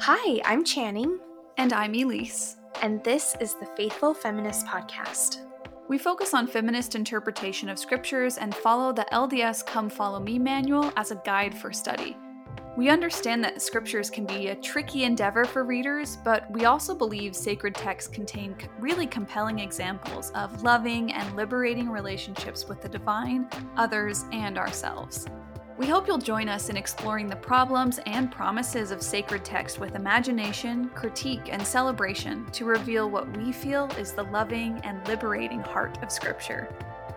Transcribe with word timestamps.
Hi, 0.00 0.40
I'm 0.44 0.64
Channing. 0.64 1.18
And 1.58 1.72
I'm 1.72 1.94
Elise. 1.94 2.56
And 2.82 3.02
this 3.04 3.36
is 3.40 3.54
the 3.54 3.68
Faithful 3.76 4.14
Feminist 4.14 4.66
Podcast. 4.66 5.46
We 5.88 5.98
focus 5.98 6.34
on 6.34 6.46
feminist 6.46 6.94
interpretation 6.94 7.68
of 7.68 7.78
scriptures 7.78 8.38
and 8.38 8.54
follow 8.54 8.92
the 8.92 9.06
LDS 9.12 9.66
Come 9.66 9.88
Follow 9.88 10.20
Me 10.20 10.38
manual 10.38 10.92
as 10.96 11.10
a 11.10 11.22
guide 11.24 11.56
for 11.56 11.72
study. 11.72 12.16
We 12.76 12.90
understand 12.90 13.42
that 13.42 13.60
scriptures 13.60 14.08
can 14.08 14.24
be 14.24 14.48
a 14.48 14.54
tricky 14.54 15.04
endeavor 15.04 15.44
for 15.44 15.64
readers, 15.64 16.16
but 16.24 16.50
we 16.52 16.64
also 16.64 16.94
believe 16.94 17.34
sacred 17.34 17.74
texts 17.74 18.08
contain 18.08 18.54
really 18.78 19.06
compelling 19.06 19.58
examples 19.58 20.30
of 20.36 20.62
loving 20.62 21.12
and 21.12 21.36
liberating 21.36 21.90
relationships 21.90 22.68
with 22.68 22.80
the 22.80 22.88
divine, 22.88 23.48
others, 23.76 24.24
and 24.30 24.58
ourselves. 24.58 25.26
We 25.78 25.86
hope 25.86 26.08
you'll 26.08 26.18
join 26.18 26.48
us 26.48 26.70
in 26.70 26.76
exploring 26.76 27.28
the 27.28 27.36
problems 27.36 28.00
and 28.04 28.32
promises 28.32 28.90
of 28.90 29.00
sacred 29.00 29.44
text 29.44 29.78
with 29.78 29.94
imagination, 29.94 30.88
critique, 30.88 31.50
and 31.52 31.64
celebration 31.64 32.44
to 32.46 32.64
reveal 32.64 33.08
what 33.08 33.36
we 33.36 33.52
feel 33.52 33.86
is 33.96 34.10
the 34.10 34.24
loving 34.24 34.80
and 34.82 35.06
liberating 35.06 35.60
heart 35.60 36.02
of 36.02 36.10
Scripture. 36.10 36.68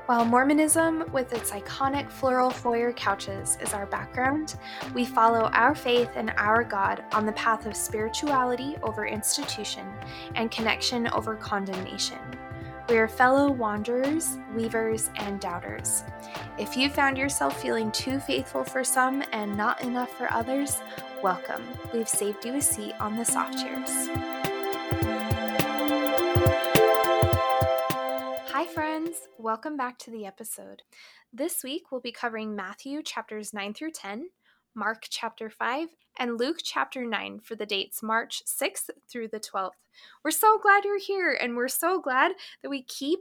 While 0.06 0.26
Mormonism, 0.26 1.06
with 1.12 1.34
its 1.34 1.50
iconic 1.50 2.12
floral 2.12 2.52
foyer 2.52 2.94
couches, 2.94 3.58
is 3.62 3.74
our 3.74 3.88
background, 3.88 4.58
we 4.94 5.06
follow 5.06 5.50
our 5.54 5.74
faith 5.74 6.12
and 6.16 6.32
our 6.38 6.64
God 6.64 7.04
on 7.14 7.26
the 7.26 7.32
path 7.32 7.66
of 7.66 7.76
spirituality 7.76 8.78
over 8.84 9.08
institution 9.08 9.92
and 10.36 10.52
connection 10.52 11.08
over 11.08 11.36
condemnation. 11.36 12.20
We 12.90 12.98
are 12.98 13.08
fellow 13.08 13.52
wanderers, 13.52 14.38
weavers, 14.54 15.10
and 15.16 15.40
doubters. 15.40 16.04
If 16.58 16.76
you 16.76 16.90
found 16.90 17.18
yourself 17.18 17.62
feeling 17.62 17.92
too 17.92 18.20
faithful 18.20 18.64
for 18.64 18.84
some 18.84 19.24
and 19.32 19.56
not 19.56 19.82
enough 19.82 20.10
for 20.18 20.32
others, 20.32 20.82
welcome. 21.24 21.64
We've 21.94 22.10
saved 22.10 22.44
you 22.44 22.56
a 22.56 22.62
seat 22.62 22.94
on 23.00 23.18
the 23.18 23.24
soft 23.24 23.60
chairs. 23.60 24.10
Hi, 28.52 28.66
friends. 28.66 29.28
Welcome 29.38 29.78
back 29.78 29.98
to 30.00 30.12
the 30.12 30.26
episode. 30.26 30.84
This 31.32 31.64
week 31.64 31.92
we'll 31.92 32.02
be 32.02 32.12
covering 32.12 32.56
Matthew 32.56 33.02
chapters 33.04 33.54
9 33.54 33.74
through 33.74 33.92
10, 33.92 34.30
Mark 34.76 35.06
chapter 35.10 35.50
5, 35.50 35.90
and 36.20 36.40
Luke 36.40 36.60
chapter 36.64 37.06
9 37.06 37.40
for 37.40 37.56
the 37.56 37.66
dates 37.66 38.02
March 38.04 38.44
6th 38.46 38.90
through 39.10 39.28
the 39.28 39.40
12th. 39.40 39.72
We're 40.24 40.32
so 40.32 40.58
glad 40.60 40.86
you're 40.86 41.00
here, 41.00 41.32
and 41.32 41.56
we're 41.56 41.68
so 41.68 42.00
glad 42.02 42.34
that 42.62 42.70
we 42.70 42.84
keep 42.84 43.20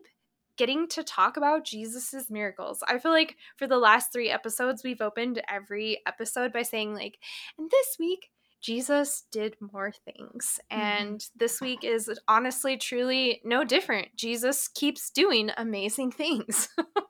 getting 0.57 0.87
to 0.89 1.03
talk 1.03 1.37
about 1.37 1.65
Jesus's 1.65 2.31
miracles. 2.31 2.83
I 2.87 2.98
feel 2.98 3.12
like 3.12 3.37
for 3.57 3.67
the 3.67 3.79
last 3.79 4.12
three 4.12 4.31
episodes, 4.31 4.84
we've 4.84 5.01
opened 5.01 5.41
every 5.48 6.01
episode 6.07 6.53
by 6.53 6.62
saying, 6.62 6.95
like, 6.95 7.19
and 7.59 7.70
this 7.70 7.97
week, 7.98 8.31
Jesus 8.61 9.25
did 9.33 9.57
more 9.61 9.92
things. 10.05 10.61
Mm-hmm. 10.70 10.81
And 10.81 11.27
this 11.37 11.61
week 11.61 11.83
is 11.83 12.11
honestly, 12.29 12.77
truly 12.77 13.41
no 13.42 13.64
different. 13.64 14.14
Jesus 14.17 14.69
keeps 14.69 15.11
doing 15.11 15.51
amazing 15.57 16.12
things. 16.12 16.69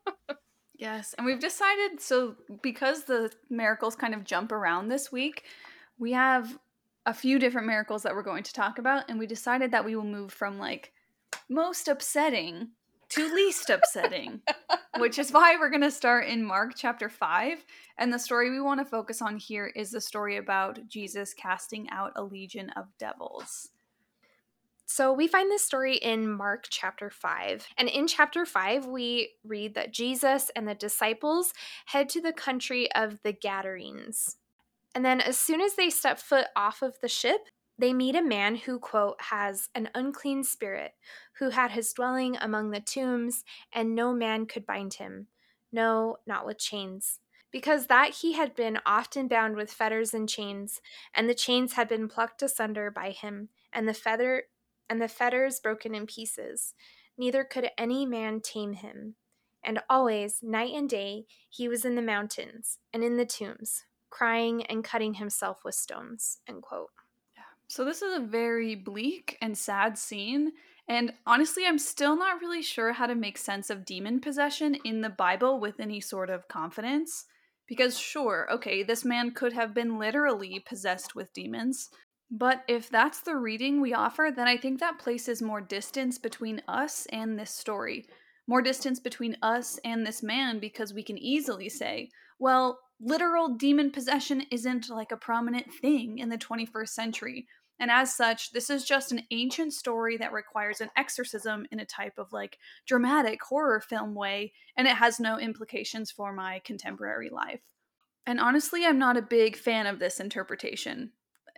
Yes, 0.80 1.14
and 1.18 1.26
we've 1.26 1.38
decided 1.38 2.00
so 2.00 2.36
because 2.62 3.04
the 3.04 3.30
miracles 3.50 3.94
kind 3.94 4.14
of 4.14 4.24
jump 4.24 4.50
around 4.50 4.88
this 4.88 5.12
week, 5.12 5.44
we 5.98 6.12
have 6.12 6.58
a 7.04 7.12
few 7.12 7.38
different 7.38 7.66
miracles 7.66 8.02
that 8.02 8.14
we're 8.14 8.22
going 8.22 8.44
to 8.44 8.52
talk 8.54 8.78
about, 8.78 9.04
and 9.10 9.18
we 9.18 9.26
decided 9.26 9.72
that 9.72 9.84
we 9.84 9.94
will 9.94 10.04
move 10.04 10.32
from 10.32 10.58
like 10.58 10.92
most 11.50 11.86
upsetting 11.86 12.68
to 13.10 13.34
least 13.34 13.68
upsetting, 13.68 14.40
which 14.98 15.18
is 15.18 15.32
why 15.32 15.56
we're 15.56 15.68
going 15.68 15.82
to 15.82 15.90
start 15.90 16.26
in 16.26 16.42
Mark 16.42 16.72
chapter 16.74 17.10
5. 17.10 17.62
And 17.98 18.10
the 18.10 18.18
story 18.18 18.50
we 18.50 18.62
want 18.62 18.80
to 18.80 18.86
focus 18.86 19.20
on 19.20 19.36
here 19.36 19.66
is 19.76 19.90
the 19.90 20.00
story 20.00 20.38
about 20.38 20.88
Jesus 20.88 21.34
casting 21.34 21.90
out 21.90 22.12
a 22.16 22.22
legion 22.22 22.70
of 22.70 22.86
devils. 22.98 23.68
So 24.90 25.12
we 25.12 25.28
find 25.28 25.48
this 25.48 25.62
story 25.62 25.94
in 25.94 26.28
Mark 26.28 26.66
chapter 26.68 27.10
5. 27.10 27.64
And 27.78 27.88
in 27.88 28.08
chapter 28.08 28.44
5, 28.44 28.86
we 28.86 29.30
read 29.44 29.74
that 29.76 29.92
Jesus 29.92 30.50
and 30.56 30.66
the 30.66 30.74
disciples 30.74 31.54
head 31.86 32.08
to 32.08 32.20
the 32.20 32.32
country 32.32 32.90
of 32.90 33.20
the 33.22 33.32
Gadarenes. 33.32 34.38
And 34.92 35.04
then, 35.04 35.20
as 35.20 35.38
soon 35.38 35.60
as 35.60 35.76
they 35.76 35.90
step 35.90 36.18
foot 36.18 36.46
off 36.56 36.82
of 36.82 36.98
the 37.00 37.08
ship, 37.08 37.42
they 37.78 37.92
meet 37.92 38.16
a 38.16 38.20
man 38.20 38.56
who, 38.56 38.80
quote, 38.80 39.14
has 39.20 39.68
an 39.76 39.90
unclean 39.94 40.42
spirit, 40.42 40.94
who 41.38 41.50
had 41.50 41.70
his 41.70 41.92
dwelling 41.92 42.36
among 42.40 42.72
the 42.72 42.80
tombs, 42.80 43.44
and 43.72 43.94
no 43.94 44.12
man 44.12 44.44
could 44.44 44.66
bind 44.66 44.94
him. 44.94 45.28
No, 45.70 46.16
not 46.26 46.44
with 46.44 46.58
chains. 46.58 47.20
Because 47.52 47.86
that 47.86 48.16
he 48.16 48.32
had 48.32 48.56
been 48.56 48.80
often 48.84 49.28
bound 49.28 49.54
with 49.54 49.70
fetters 49.70 50.12
and 50.12 50.28
chains, 50.28 50.80
and 51.14 51.28
the 51.28 51.34
chains 51.34 51.74
had 51.74 51.88
been 51.88 52.08
plucked 52.08 52.42
asunder 52.42 52.90
by 52.90 53.10
him, 53.10 53.50
and 53.72 53.88
the 53.88 53.94
feather 53.94 54.46
and 54.90 55.00
the 55.00 55.08
fetters 55.08 55.60
broken 55.60 55.94
in 55.94 56.06
pieces. 56.06 56.74
Neither 57.16 57.44
could 57.44 57.70
any 57.78 58.04
man 58.04 58.40
tame 58.40 58.74
him. 58.74 59.14
And 59.64 59.80
always, 59.88 60.40
night 60.42 60.74
and 60.74 60.88
day, 60.88 61.24
he 61.48 61.68
was 61.68 61.84
in 61.84 61.94
the 61.94 62.02
mountains 62.02 62.78
and 62.92 63.04
in 63.04 63.16
the 63.16 63.24
tombs, 63.24 63.84
crying 64.10 64.64
and 64.64 64.82
cutting 64.82 65.14
himself 65.14 65.60
with 65.64 65.74
stones. 65.74 66.38
End 66.48 66.62
quote. 66.62 66.90
So 67.68 67.84
this 67.84 68.02
is 68.02 68.16
a 68.16 68.26
very 68.26 68.74
bleak 68.74 69.38
and 69.40 69.56
sad 69.56 69.96
scene. 69.96 70.52
And 70.88 71.12
honestly, 71.24 71.64
I'm 71.64 71.78
still 71.78 72.16
not 72.16 72.40
really 72.40 72.62
sure 72.62 72.92
how 72.92 73.06
to 73.06 73.14
make 73.14 73.38
sense 73.38 73.70
of 73.70 73.84
demon 73.84 74.20
possession 74.20 74.74
in 74.84 75.02
the 75.02 75.08
Bible 75.08 75.60
with 75.60 75.78
any 75.78 76.00
sort 76.00 76.30
of 76.30 76.48
confidence. 76.48 77.26
Because, 77.68 77.96
sure, 77.96 78.48
okay, 78.50 78.82
this 78.82 79.04
man 79.04 79.30
could 79.30 79.52
have 79.52 79.72
been 79.72 80.00
literally 80.00 80.60
possessed 80.66 81.14
with 81.14 81.32
demons, 81.32 81.90
but 82.30 82.62
if 82.68 82.88
that's 82.88 83.20
the 83.20 83.36
reading 83.36 83.80
we 83.80 83.92
offer, 83.92 84.30
then 84.34 84.46
I 84.46 84.56
think 84.56 84.78
that 84.78 84.98
places 84.98 85.42
more 85.42 85.60
distance 85.60 86.16
between 86.16 86.62
us 86.68 87.06
and 87.12 87.38
this 87.38 87.50
story. 87.50 88.06
More 88.46 88.62
distance 88.62 89.00
between 89.00 89.36
us 89.42 89.78
and 89.84 90.06
this 90.06 90.22
man 90.22 90.60
because 90.60 90.94
we 90.94 91.02
can 91.02 91.18
easily 91.18 91.68
say, 91.68 92.10
well, 92.38 92.78
literal 93.00 93.54
demon 93.56 93.90
possession 93.90 94.44
isn't 94.52 94.88
like 94.88 95.10
a 95.10 95.16
prominent 95.16 95.72
thing 95.72 96.18
in 96.18 96.28
the 96.28 96.38
21st 96.38 96.88
century. 96.88 97.46
And 97.80 97.90
as 97.90 98.14
such, 98.14 98.52
this 98.52 98.70
is 98.70 98.84
just 98.84 99.10
an 99.10 99.22
ancient 99.30 99.72
story 99.72 100.16
that 100.18 100.32
requires 100.32 100.80
an 100.80 100.90
exorcism 100.96 101.66
in 101.72 101.80
a 101.80 101.84
type 101.84 102.18
of 102.18 102.32
like 102.32 102.58
dramatic 102.86 103.42
horror 103.42 103.80
film 103.80 104.14
way, 104.14 104.52
and 104.76 104.86
it 104.86 104.96
has 104.96 105.18
no 105.18 105.38
implications 105.38 106.10
for 106.10 106.32
my 106.32 106.60
contemporary 106.64 107.30
life. 107.30 107.62
And 108.26 108.38
honestly, 108.38 108.84
I'm 108.84 108.98
not 108.98 109.16
a 109.16 109.22
big 109.22 109.56
fan 109.56 109.86
of 109.86 109.98
this 109.98 110.20
interpretation. 110.20 111.12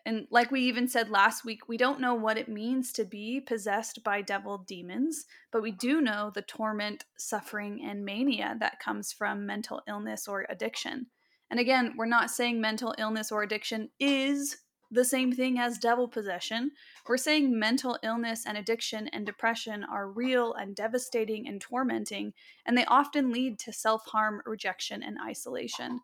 And 0.04 0.26
like 0.30 0.50
we 0.50 0.62
even 0.62 0.88
said 0.88 1.10
last 1.10 1.44
week, 1.44 1.68
we 1.68 1.76
don't 1.76 2.00
know 2.00 2.14
what 2.14 2.36
it 2.36 2.48
means 2.48 2.92
to 2.92 3.04
be 3.04 3.40
possessed 3.40 4.02
by 4.02 4.20
devil 4.20 4.58
demons, 4.58 5.26
but 5.52 5.62
we 5.62 5.70
do 5.70 6.00
know 6.00 6.32
the 6.34 6.42
torment, 6.42 7.04
suffering, 7.16 7.80
and 7.84 8.04
mania 8.04 8.56
that 8.58 8.80
comes 8.80 9.12
from 9.12 9.46
mental 9.46 9.80
illness 9.86 10.26
or 10.26 10.46
addiction. 10.48 11.06
And 11.50 11.60
again, 11.60 11.94
we're 11.96 12.06
not 12.06 12.30
saying 12.30 12.60
mental 12.60 12.94
illness 12.98 13.30
or 13.30 13.42
addiction 13.42 13.90
is 14.00 14.56
the 14.90 15.04
same 15.04 15.32
thing 15.32 15.58
as 15.58 15.78
devil 15.78 16.08
possession. 16.08 16.70
We're 17.08 17.16
saying 17.16 17.58
mental 17.58 17.98
illness 18.02 18.44
and 18.46 18.58
addiction 18.58 19.08
and 19.08 19.24
depression 19.24 19.84
are 19.84 20.10
real 20.10 20.52
and 20.54 20.76
devastating 20.76 21.48
and 21.48 21.60
tormenting, 21.60 22.34
and 22.66 22.76
they 22.76 22.84
often 22.84 23.32
lead 23.32 23.58
to 23.60 23.72
self 23.72 24.04
harm, 24.06 24.42
rejection, 24.44 25.02
and 25.02 25.16
isolation. 25.24 26.00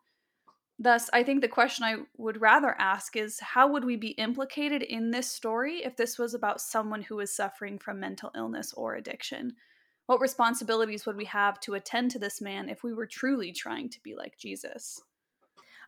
Thus, 0.81 1.09
I 1.11 1.23
think 1.23 1.41
the 1.41 1.49
question 1.49 1.83
I 1.83 1.97
would 2.15 2.39
rather 2.39 2.73
ask 2.79 3.17
is 3.17 3.37
how 3.41 3.69
would 3.69 3.83
we 3.83 3.97
be 3.97 4.11
implicated 4.11 4.81
in 4.81 5.11
this 5.11 5.29
story 5.29 5.83
if 5.83 5.97
this 5.97 6.17
was 6.17 6.33
about 6.33 6.61
someone 6.61 7.01
who 7.01 7.19
is 7.19 7.35
suffering 7.35 7.77
from 7.77 7.99
mental 7.99 8.31
illness 8.33 8.73
or 8.73 8.95
addiction? 8.95 9.57
What 10.05 10.21
responsibilities 10.21 11.05
would 11.05 11.17
we 11.17 11.25
have 11.25 11.59
to 11.61 11.73
attend 11.73 12.11
to 12.11 12.19
this 12.19 12.39
man 12.39 12.69
if 12.69 12.81
we 12.81 12.93
were 12.93 13.05
truly 13.05 13.51
trying 13.51 13.89
to 13.89 14.01
be 14.01 14.15
like 14.15 14.37
Jesus? 14.37 15.01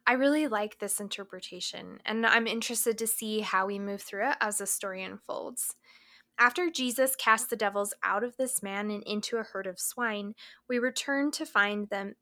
I 0.05 0.13
really 0.13 0.47
like 0.47 0.79
this 0.79 0.99
interpretation, 0.99 1.99
and 2.05 2.25
I'm 2.25 2.45
interested 2.45 2.97
to 2.97 3.07
see 3.07 3.39
how 3.39 3.67
we 3.67 3.79
move 3.79 4.01
through 4.01 4.29
it 4.29 4.37
as 4.41 4.57
the 4.57 4.67
story 4.67 5.03
unfolds. 5.03 5.75
After 6.37 6.69
Jesus 6.69 7.15
cast 7.15 7.49
the 7.49 7.55
devils 7.55 7.93
out 8.03 8.23
of 8.23 8.35
this 8.35 8.61
man 8.61 8.91
and 8.91 9.03
into 9.03 9.37
a 9.37 9.43
herd 9.43 9.67
of 9.67 9.79
swine, 9.79 10.33
we 10.67 10.79
return 10.79 11.31
to 11.31 11.45
find 11.45 11.87
them 11.89 12.15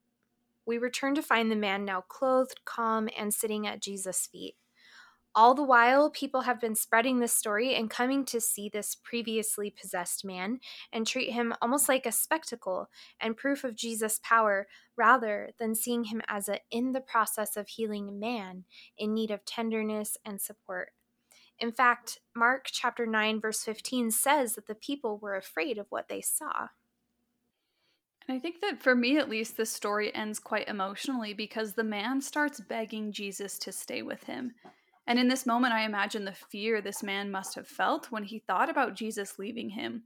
we 0.70 0.78
return 0.78 1.16
to 1.16 1.24
find 1.24 1.52
the 1.52 1.56
man 1.56 1.84
now 1.84 2.02
clothed, 2.02 2.60
calm, 2.64 3.10
and 3.18 3.34
sitting 3.34 3.66
at 3.66 3.82
Jesus' 3.82 4.30
feet. 4.32 4.56
All 5.34 5.56
the 5.56 5.64
while, 5.64 6.12
people 6.12 6.42
have 6.42 6.62
been 6.62 6.76
spreading 6.76 7.20
this 7.20 7.34
story 7.34 7.74
and 7.74 7.90
coming 7.90 8.24
to 8.26 8.40
see 8.40 8.70
this 8.70 8.96
previously 8.96 9.72
possessed 9.72 10.24
man 10.24 10.60
and 10.94 11.08
treat 11.08 11.32
him 11.32 11.56
almost 11.60 11.90
like 11.90 12.06
a 12.06 12.12
spectacle 12.12 12.88
and 13.20 13.36
proof 13.36 13.64
of 13.64 13.76
Jesus' 13.76 14.20
power 14.24 14.68
rather 14.96 15.50
than 15.58 15.74
seeing 15.74 16.04
him 16.04 16.22
as 16.28 16.48
a 16.48 16.60
in 16.70 16.92
the 16.92 17.02
process 17.02 17.58
of 17.58 17.68
healing 17.68 18.20
man 18.20 18.66
in 18.96 19.14
need 19.14 19.32
of 19.32 19.46
tenderness 19.46 20.18
and 20.24 20.40
support. 20.40 20.92
In 21.58 21.72
fact, 21.72 22.20
Mark 22.36 22.68
chapter 22.72 23.08
9 23.08 23.42
verse 23.42 23.64
15 23.64 24.12
says 24.12 24.54
that 24.54 24.68
the 24.68 24.76
people 24.76 25.18
were 25.18 25.36
afraid 25.36 25.80
of 25.80 25.88
what 25.90 26.10
they 26.10 26.22
saw. 26.22 26.68
I 28.30 28.38
think 28.38 28.62
that 28.62 28.82
for 28.82 28.94
me, 28.94 29.18
at 29.18 29.30
least, 29.30 29.58
this 29.58 29.72
story 29.72 30.14
ends 30.14 30.40
quite 30.40 30.68
emotionally 30.68 31.34
because 31.34 31.74
the 31.74 31.84
man 31.84 32.22
starts 32.22 32.60
begging 32.60 33.12
Jesus 33.12 33.58
to 33.60 33.72
stay 33.72 34.02
with 34.04 34.24
him. 34.26 34.54
And 35.08 35.18
in 35.18 35.28
this 35.28 35.48
moment, 35.48 35.74
I 35.74 35.86
imagine 35.86 36.26
the 36.26 36.34
fear 36.34 36.82
this 36.82 37.02
man 37.02 37.32
must 37.32 37.56
have 37.56 37.68
felt 37.68 38.12
when 38.12 38.24
he 38.24 38.40
thought 38.40 38.70
about 38.70 38.94
Jesus 38.94 39.40
leaving 39.40 39.72
him. 39.72 40.04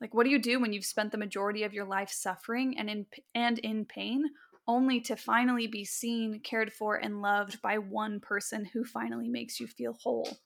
Like, 0.00 0.12
what 0.12 0.24
do 0.24 0.30
you 0.30 0.40
do 0.40 0.58
when 0.58 0.72
you've 0.72 0.84
spent 0.84 1.12
the 1.12 1.18
majority 1.18 1.62
of 1.62 1.72
your 1.72 1.84
life 1.84 2.10
suffering 2.10 2.76
and 2.76 2.90
in, 2.90 3.06
and 3.36 3.60
in 3.60 3.84
pain, 3.84 4.24
only 4.66 5.00
to 5.02 5.14
finally 5.14 5.68
be 5.68 5.84
seen, 5.84 6.40
cared 6.40 6.72
for, 6.72 6.96
and 6.96 7.22
loved 7.22 7.62
by 7.62 7.78
one 7.78 8.18
person 8.18 8.64
who 8.64 8.84
finally 8.84 9.28
makes 9.28 9.60
you 9.60 9.68
feel 9.68 9.96
whole? 10.02 10.38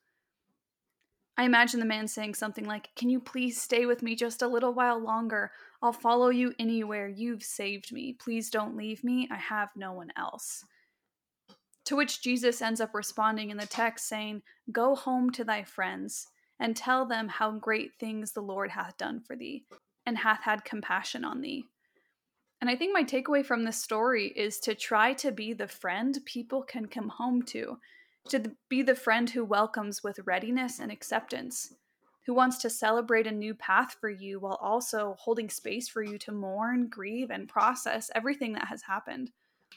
I 1.39 1.45
imagine 1.45 1.81
the 1.81 1.87
man 1.87 2.09
saying 2.09 2.35
something 2.35 2.65
like, 2.65 2.89
Can 2.97 3.11
you 3.11 3.21
please 3.21 3.61
stay 3.61 3.87
with 3.87 4.03
me 4.03 4.15
just 4.17 4.43
a 4.43 4.49
little 4.49 4.73
while 4.73 4.99
longer? 4.99 5.53
I'll 5.83 5.93
follow 5.93 6.31
you 6.31 6.55
anywhere. 6.59 7.09
You've 7.09 7.43
saved 7.43 7.93
me. 7.93 8.15
Please 8.15 8.51
don't 8.51 8.77
leave 8.77 9.05
me. 9.05 9.29
I 9.31 9.37
have 9.37 9.69
no 9.77 9.93
one 9.93 10.13
else. 10.17 10.65
To 11.87 11.97
which 11.97 12.23
Jesus 12.23 12.63
ends 12.63 12.81
up 12.81 12.95
responding 12.95 13.51
in 13.51 13.59
the 13.59 13.67
text 13.67 14.09
saying, 14.09 14.43
Go 14.73 14.95
home 14.95 15.31
to 15.33 15.45
thy 15.45 15.63
friends, 15.63 16.27
and 16.59 16.75
tell 16.75 17.07
them 17.07 17.29
how 17.29 17.53
great 17.53 17.93
things 18.01 18.33
the 18.33 18.41
Lord 18.41 18.71
hath 18.71 18.97
done 18.97 19.21
for 19.21 19.37
thee, 19.37 19.65
and 20.07 20.19
hath 20.19 20.43
had 20.43 20.65
compassion 20.65 21.25
on 21.25 21.43
thee. 21.43 21.65
And 22.61 22.71
I 22.71 22.77
think 22.77 22.93
my 22.93 23.05
takeaway 23.05 23.45
from 23.45 23.65
this 23.65 23.81
story 23.81 24.29
is 24.35 24.59
to 24.61 24.75
try 24.75 25.13
to 25.15 25.31
be 25.31 25.53
the 25.53 25.69
friend 25.69 26.19
people 26.25 26.63
can 26.63 26.87
come 26.87 27.11
home 27.11 27.43
to, 27.43 27.79
to 28.31 28.53
be 28.69 28.83
the 28.83 28.95
friend 28.95 29.31
who 29.31 29.45
welcomes 29.45 30.03
with 30.03 30.21
readiness 30.25 30.79
and 30.79 30.91
acceptance, 30.91 31.75
who 32.27 32.35
wants 32.35 32.59
to 32.59 32.71
celebrate 32.71 33.27
a 33.27 33.33
new 33.33 33.55
path 33.55 33.97
for 34.01 34.11
you 34.11 34.41
while 34.41 34.59
also 34.61 35.17
holding 35.19 35.49
space 35.49 35.89
for 35.89 36.03
you 36.03 36.19
to 36.19 36.33
mourn, 36.33 36.89
grieve, 36.89 37.31
and 37.31 37.49
process 37.49 38.11
everything 38.15 38.53
that 38.53 38.69
has 38.69 38.83
happened. 38.83 39.31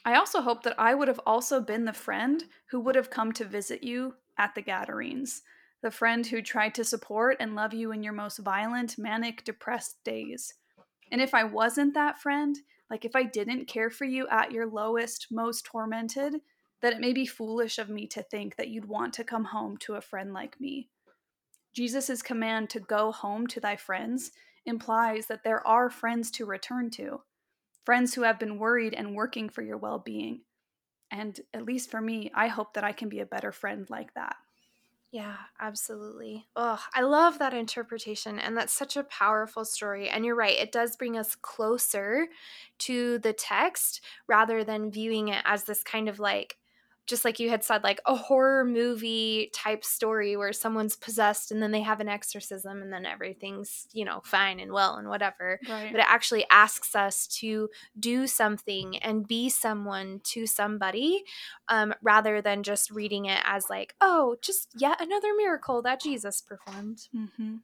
I 0.05 0.15
also 0.15 0.41
hope 0.41 0.63
that 0.63 0.79
I 0.79 0.95
would 0.95 1.07
have 1.07 1.19
also 1.25 1.61
been 1.61 1.85
the 1.85 1.93
friend 1.93 2.43
who 2.69 2.79
would 2.79 2.95
have 2.95 3.09
come 3.09 3.31
to 3.33 3.45
visit 3.45 3.83
you 3.83 4.15
at 4.37 4.55
the 4.55 4.61
Gadarenes, 4.61 5.41
the 5.81 5.91
friend 5.91 6.25
who 6.25 6.41
tried 6.41 6.73
to 6.75 6.83
support 6.83 7.37
and 7.39 7.55
love 7.55 7.73
you 7.73 7.91
in 7.91 8.03
your 8.03 8.13
most 8.13 8.39
violent, 8.39 8.97
manic, 8.97 9.43
depressed 9.43 10.03
days. 10.03 10.53
And 11.11 11.21
if 11.21 11.33
I 11.33 11.43
wasn't 11.43 11.93
that 11.93 12.19
friend, 12.19 12.57
like 12.89 13.05
if 13.05 13.15
I 13.15 13.23
didn't 13.23 13.67
care 13.67 13.89
for 13.89 14.05
you 14.05 14.27
at 14.29 14.51
your 14.51 14.67
lowest, 14.67 15.27
most 15.31 15.65
tormented, 15.65 16.41
that 16.81 16.93
it 16.93 16.99
may 16.99 17.13
be 17.13 17.25
foolish 17.25 17.77
of 17.77 17.89
me 17.89 18.07
to 18.07 18.23
think 18.23 18.55
that 18.55 18.69
you'd 18.69 18.85
want 18.85 19.13
to 19.15 19.23
come 19.23 19.45
home 19.45 19.77
to 19.77 19.95
a 19.95 20.01
friend 20.01 20.33
like 20.33 20.59
me. 20.59 20.89
Jesus' 21.73 22.21
command 22.21 22.69
to 22.71 22.79
go 22.79 23.11
home 23.11 23.47
to 23.47 23.59
thy 23.59 23.75
friends 23.75 24.31
implies 24.65 25.27
that 25.27 25.43
there 25.43 25.65
are 25.65 25.89
friends 25.89 26.31
to 26.31 26.45
return 26.45 26.89
to 26.91 27.21
friends 27.85 28.13
who 28.13 28.21
have 28.23 28.39
been 28.39 28.59
worried 28.59 28.93
and 28.93 29.15
working 29.15 29.49
for 29.49 29.61
your 29.61 29.77
well 29.77 29.99
being. 29.99 30.41
And 31.11 31.39
at 31.53 31.65
least 31.65 31.89
for 31.89 32.01
me, 32.01 32.31
I 32.35 32.47
hope 32.47 32.73
that 32.73 32.83
I 32.83 32.91
can 32.91 33.09
be 33.09 33.19
a 33.19 33.25
better 33.25 33.51
friend 33.51 33.87
like 33.89 34.13
that. 34.13 34.35
Yeah, 35.11 35.37
absolutely. 35.59 36.45
Oh, 36.55 36.79
I 36.93 37.01
love 37.01 37.39
that 37.39 37.55
interpretation. 37.55 38.37
And 38.37 38.55
that's 38.55 38.73
such 38.73 38.95
a 38.95 39.03
powerful 39.03 39.65
story. 39.65 40.07
And 40.07 40.23
you're 40.23 40.35
right, 40.35 40.57
it 40.57 40.71
does 40.71 40.95
bring 40.95 41.17
us 41.17 41.35
closer 41.35 42.27
to 42.79 43.17
the 43.17 43.33
text 43.33 44.01
rather 44.27 44.63
than 44.63 44.91
viewing 44.91 45.29
it 45.29 45.41
as 45.45 45.63
this 45.63 45.81
kind 45.81 46.07
of 46.07 46.19
like 46.19 46.57
just 47.09 47.25
like 47.25 47.39
you 47.39 47.49
had 47.49 47.63
said, 47.63 47.83
like 47.83 47.99
a 48.05 48.15
horror 48.15 48.63
movie 48.63 49.49
type 49.53 49.83
story 49.83 50.37
where 50.37 50.53
someone's 50.53 50.95
possessed 50.95 51.51
and 51.51 51.61
then 51.61 51.71
they 51.71 51.81
have 51.81 51.99
an 51.99 52.07
exorcism 52.07 52.81
and 52.81 52.93
then 52.93 53.05
everything's, 53.05 53.87
you 53.91 54.05
know, 54.05 54.21
fine 54.23 54.59
and 54.59 54.71
well 54.71 54.95
and 54.95 55.09
whatever. 55.09 55.59
Right. 55.67 55.91
But 55.91 56.01
it 56.01 56.07
actually 56.07 56.45
asks 56.51 56.95
us 56.95 57.27
to 57.39 57.69
do 57.99 58.27
something 58.27 58.97
and 58.99 59.27
be 59.27 59.49
someone 59.49 60.21
to 60.25 60.45
somebody 60.45 61.23
um, 61.67 61.93
rather 62.01 62.41
than 62.41 62.63
just 62.63 62.91
reading 62.91 63.25
it 63.25 63.41
as 63.43 63.69
like, 63.69 63.95
oh, 63.99 64.37
just 64.41 64.69
yet 64.77 65.01
another 65.01 65.33
miracle 65.35 65.81
that 65.81 66.01
Jesus 66.01 66.41
performed. 66.41 67.07
Mm-hmm. 67.15 67.55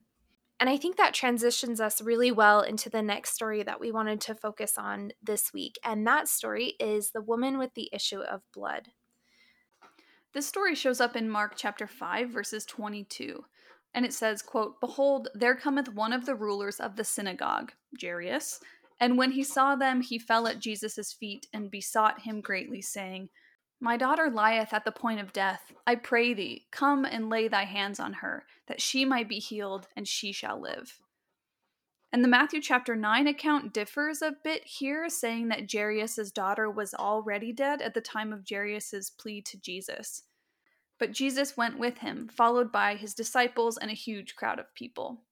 And 0.60 0.70
I 0.70 0.78
think 0.78 0.96
that 0.98 1.14
transitions 1.14 1.82
us 1.82 2.02
really 2.02 2.32
well 2.32 2.62
into 2.62 2.90
the 2.90 3.02
next 3.02 3.34
story 3.34 3.62
that 3.64 3.80
we 3.80 3.92
wanted 3.92 4.22
to 4.22 4.36
focus 4.36 4.78
on 4.78 5.12
this 5.22 5.52
week. 5.54 5.78
And 5.84 6.08
that 6.08 6.30
story 6.30 6.76
is 6.80 7.12
the 7.12 7.22
woman 7.22 7.58
with 7.58 7.74
the 7.74 7.90
issue 7.92 8.22
of 8.22 8.42
blood. 8.54 8.90
This 10.36 10.46
story 10.46 10.76
shows 10.76 11.00
up 11.00 11.16
in 11.16 11.30
Mark 11.30 11.54
chapter 11.56 11.88
5 11.88 12.30
verses 12.30 12.66
22. 12.66 13.46
And 13.94 14.06
it 14.06 14.14
says, 14.14 14.42
quote, 14.42 14.82
"Behold, 14.82 15.30
there 15.34 15.56
cometh 15.56 15.94
one 15.94 16.12
of 16.12 16.26
the 16.26 16.36
rulers 16.36 16.82
of 16.82 16.98
the 16.98 17.06
synagogue, 17.06 17.72
Jairus, 18.02 18.60
and 19.00 19.18
when 19.18 19.32
he 19.32 19.46
saw 19.46 19.78
them, 19.78 20.02
he 20.02 20.20
fell 20.20 20.46
at 20.46 20.60
Jesus' 20.60 21.14
feet 21.14 21.48
and 21.54 21.72
besought 21.72 22.24
him 22.24 22.42
greatly, 22.42 22.82
saying, 22.82 23.30
My 23.80 23.96
daughter 23.96 24.30
lieth 24.30 24.74
at 24.74 24.84
the 24.84 24.92
point 24.92 25.22
of 25.22 25.32
death. 25.32 25.72
I 25.88 25.96
pray 25.96 26.34
thee, 26.34 26.68
come 26.70 27.06
and 27.06 27.30
lay 27.30 27.48
thy 27.48 27.64
hands 27.64 27.98
on 28.02 28.16
her, 28.16 28.46
that 28.68 28.82
she 28.82 29.06
might 29.06 29.30
be 29.30 29.40
healed, 29.40 29.88
and 29.96 30.06
she 30.06 30.34
shall 30.34 30.60
live. 30.60 31.00
And 32.16 32.24
the 32.24 32.30
Matthew 32.30 32.62
chapter 32.62 32.96
9 32.96 33.28
account 33.28 33.74
differs 33.74 34.22
a 34.22 34.38
bit 34.42 34.64
here, 34.64 35.10
saying 35.10 35.50
that 35.50 35.70
Jairus' 35.70 36.32
daughter 36.32 36.72
was 36.72 36.94
already 36.94 37.52
dead 37.52 37.82
at 37.82 37.94
the 37.94 38.00
time 38.00 38.32
of 38.32 38.46
Jairus' 38.50 39.10
plea 39.10 39.42
to 39.42 39.60
Jesus. 39.60 40.24
But 40.98 41.12
Jesus 41.12 41.58
went 41.58 41.78
with 41.78 41.98
him, 41.98 42.30
followed 42.30 42.72
by 42.72 42.96
his 42.96 43.14
disciples 43.14 43.78
and 43.78 43.92
a 43.92 43.96
huge 43.96 44.38
crowd 44.38 44.60
of 44.60 44.74
people. 44.74 45.24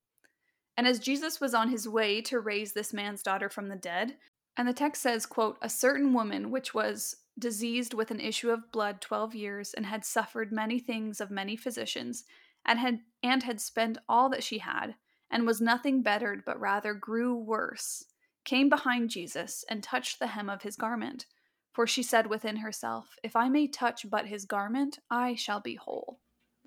And 0.76 0.86
as 0.86 1.00
Jesus 1.00 1.40
was 1.40 1.54
on 1.54 1.70
his 1.70 1.88
way 1.88 2.22
to 2.24 2.42
raise 2.42 2.74
this 2.74 2.92
man's 2.92 3.24
daughter 3.24 3.48
from 3.48 3.70
the 3.70 3.78
dead, 3.78 4.18
and 4.58 4.68
the 4.68 4.74
text 4.74 5.02
says, 5.02 5.26
quote, 5.26 5.58
a 5.62 5.70
certain 5.70 6.12
woman 6.14 6.52
which 6.52 6.74
was 6.74 7.16
diseased 7.40 7.94
with 7.94 8.12
an 8.12 8.20
issue 8.20 8.50
of 8.50 8.74
blood 8.74 9.00
12 9.00 9.34
years 9.36 9.74
and 9.74 9.86
had 9.86 10.04
suffered 10.04 10.52
many 10.52 10.80
things 10.80 11.22
of 11.22 11.32
many 11.32 11.56
physicians 11.56 12.26
and 12.66 12.78
had 12.78 13.00
and 13.24 13.44
had 13.44 13.62
spent 13.62 14.00
all 14.10 14.28
that 14.28 14.44
she 14.44 14.58
had 14.58 14.96
and 15.34 15.48
was 15.48 15.60
nothing 15.60 16.04
bettered, 16.04 16.46
but 16.46 16.60
rather 16.60 16.94
grew 16.94 17.36
worse, 17.36 18.06
came 18.46 18.70
behind 18.70 19.10
Jesus 19.10 19.66
and 19.68 19.82
touched 19.82 20.20
the 20.20 20.28
hem 20.28 20.48
of 20.48 20.62
his 20.62 20.76
garment. 20.76 21.26
For 21.74 21.88
she 21.88 22.04
said 22.04 22.28
within 22.28 22.58
herself, 22.58 23.16
If 23.24 23.36
I 23.36 23.50
may 23.50 23.68
touch 23.68 24.08
but 24.08 24.28
his 24.28 24.46
garment, 24.46 25.00
I 25.10 25.34
shall 25.34 25.60
be 25.60 25.74
whole. 25.74 26.20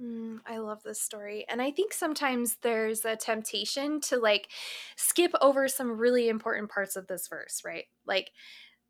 Mm, 0.02 0.40
I 0.44 0.58
love 0.58 0.82
this 0.82 1.00
story. 1.00 1.46
And 1.48 1.62
I 1.62 1.70
think 1.70 1.94
sometimes 1.94 2.56
there's 2.62 3.04
a 3.04 3.14
temptation 3.14 4.00
to 4.02 4.18
like 4.18 4.48
skip 4.96 5.30
over 5.40 5.68
some 5.68 5.96
really 5.96 6.28
important 6.28 6.68
parts 6.68 6.96
of 6.96 7.06
this 7.06 7.28
verse, 7.28 7.62
right? 7.64 7.84
Like, 8.04 8.32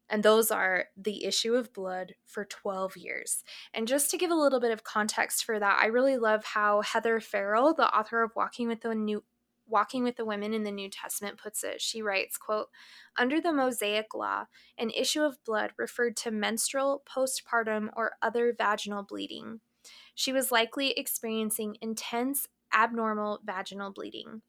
and 0.09 0.23
those 0.23 0.51
are 0.51 0.87
the 0.97 1.25
issue 1.25 1.55
of 1.55 1.75
blood 1.75 2.15
for 2.25 2.47
12 2.47 2.97
years. 2.97 3.43
And 3.75 3.87
just 3.87 4.11
to 4.11 4.17
give 4.17 4.31
a 4.31 4.35
little 4.35 4.61
bit 4.61 4.71
of 4.71 4.85
context 4.85 5.45
for 5.45 5.59
that, 5.59 5.81
I 5.83 5.87
really 5.87 6.17
love 6.17 6.45
how 6.45 6.81
Heather 6.81 7.21
Farrell, 7.21 7.75
the 7.75 7.95
author 7.95 8.23
of 8.23 8.35
Walking 8.35 8.69
with 8.69 8.81
the 8.81 8.95
New 8.95 9.23
Walking 9.69 10.05
with 10.05 10.17
the 10.17 10.25
Women 10.25 10.55
in 10.55 10.63
the 10.63 10.71
New 10.71 10.89
Testament 10.89 11.39
puts 11.39 11.65
it. 11.65 11.81
She 11.81 12.03
writes, 12.03 12.37
quote, 12.37 12.69
Under 13.17 13.41
the 13.41 13.53
Mosaic 13.53 14.15
law, 14.15 14.45
an 14.79 14.91
issue 14.91 15.23
of 15.23 15.43
blood 15.45 15.73
referred 15.77 16.17
to 16.19 16.31
menstrual, 16.31 17.03
postpartum, 17.05 17.91
or 17.97 18.13
other 18.23 18.55
vaginal 18.57 19.03
bleeding. 19.03 19.61
She 20.15 20.33
was 20.33 20.53
likely 20.53 20.93
experiencing 20.93 21.77
intense, 21.81 22.49
abnormal 22.73 23.41
vaginal 23.45 23.93
bleeding. 23.93 24.43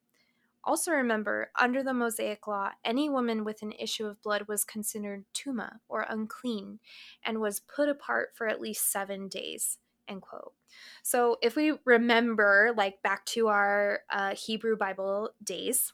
Also, 0.64 0.92
remember, 0.92 1.50
under 1.58 1.82
the 1.82 1.94
Mosaic 1.94 2.46
law, 2.46 2.72
any 2.84 3.10
woman 3.10 3.46
with 3.46 3.62
an 3.62 3.72
issue 3.72 4.06
of 4.06 4.22
blood 4.22 4.50
was 4.50 4.66
considered 4.66 5.24
tuma, 5.34 5.80
or 5.88 6.06
unclean, 6.10 6.80
and 7.24 7.40
was 7.40 7.62
put 7.62 7.88
apart 7.88 8.32
for 8.36 8.48
at 8.48 8.60
least 8.60 8.92
seven 8.92 9.30
days. 9.30 9.78
End 10.08 10.22
quote. 10.22 10.54
So 11.04 11.38
if 11.42 11.56
we 11.56 11.74
remember, 11.86 12.74
like 12.76 13.02
back 13.02 13.26
to 13.28 13.48
our 13.48 14.00
uh, 14.10 14.36
Hebrew 14.36 14.78
Bible 14.78 15.32
days, 15.44 15.94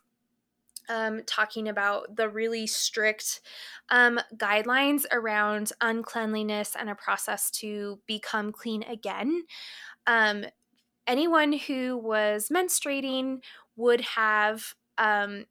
um, 0.90 1.22
talking 1.26 1.70
about 1.70 2.16
the 2.16 2.30
really 2.30 2.68
strict 2.68 3.42
um, 3.90 4.20
guidelines 4.36 5.06
around 5.12 5.72
uncleanliness 5.82 6.76
and 6.78 6.90
a 6.90 6.96
process 6.96 7.50
to 7.52 8.00
become 8.08 8.52
clean 8.52 8.84
again. 8.84 9.44
Um, 10.08 10.46
anyone 11.08 11.54
who 11.54 11.98
was 11.98 12.50
menstruating 12.50 13.40
would 13.76 14.02
have 14.02 14.76
um, 14.98 15.46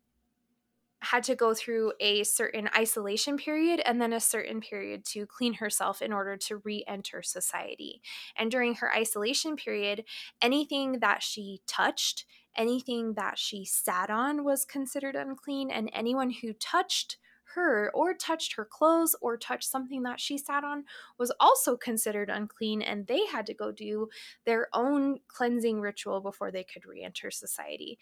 had 1.03 1.25
to 1.25 1.35
go 1.35 1.53
through 1.53 1.93
a 2.01 2.23
certain 2.25 2.69
isolation 2.77 3.37
period 3.37 3.81
and 3.85 4.01
then 4.01 4.13
a 4.13 4.21
certain 4.21 4.61
period 4.61 5.05
to 5.05 5.27
clean 5.27 5.55
herself 5.55 6.01
in 6.01 6.13
order 6.13 6.37
to 6.37 6.59
re 6.59 6.85
enter 6.87 7.23
society. 7.23 8.01
And 8.37 8.51
during 8.51 8.77
her 8.77 8.95
isolation 8.95 9.57
period, 9.57 10.05
anything 10.41 11.01
that 11.01 11.23
she 11.23 11.61
touched, 11.67 12.25
anything 12.57 13.15
that 13.15 13.39
she 13.39 13.65
sat 13.65 14.11
on 14.11 14.45
was 14.45 14.65
considered 14.65 15.17
unclean, 15.17 15.71
and 15.71 15.91
anyone 15.93 16.31
who 16.31 16.53
touched 16.53 17.17
her 17.55 17.91
or 17.95 18.15
touched 18.15 18.55
her 18.55 18.65
clothes 18.65 19.17
or 19.21 19.37
touched 19.37 19.71
something 19.71 20.03
that 20.03 20.21
she 20.21 20.39
sat 20.39 20.65
on 20.65 20.85
was 21.19 21.33
also 21.41 21.77
considered 21.77 22.31
unclean, 22.31 22.83
and 22.83 23.07
they 23.07 23.27
had 23.27 23.47
to 23.47 23.55
go 23.55 23.73
do 23.73 24.09
their 24.45 24.69
own 24.73 25.19
cleansing 25.29 25.81
ritual 25.81 26.21
before 26.21 26.51
they 26.51 26.65
could 26.65 26.85
re 26.87 27.03
enter 27.03 27.31
society. 27.31 27.99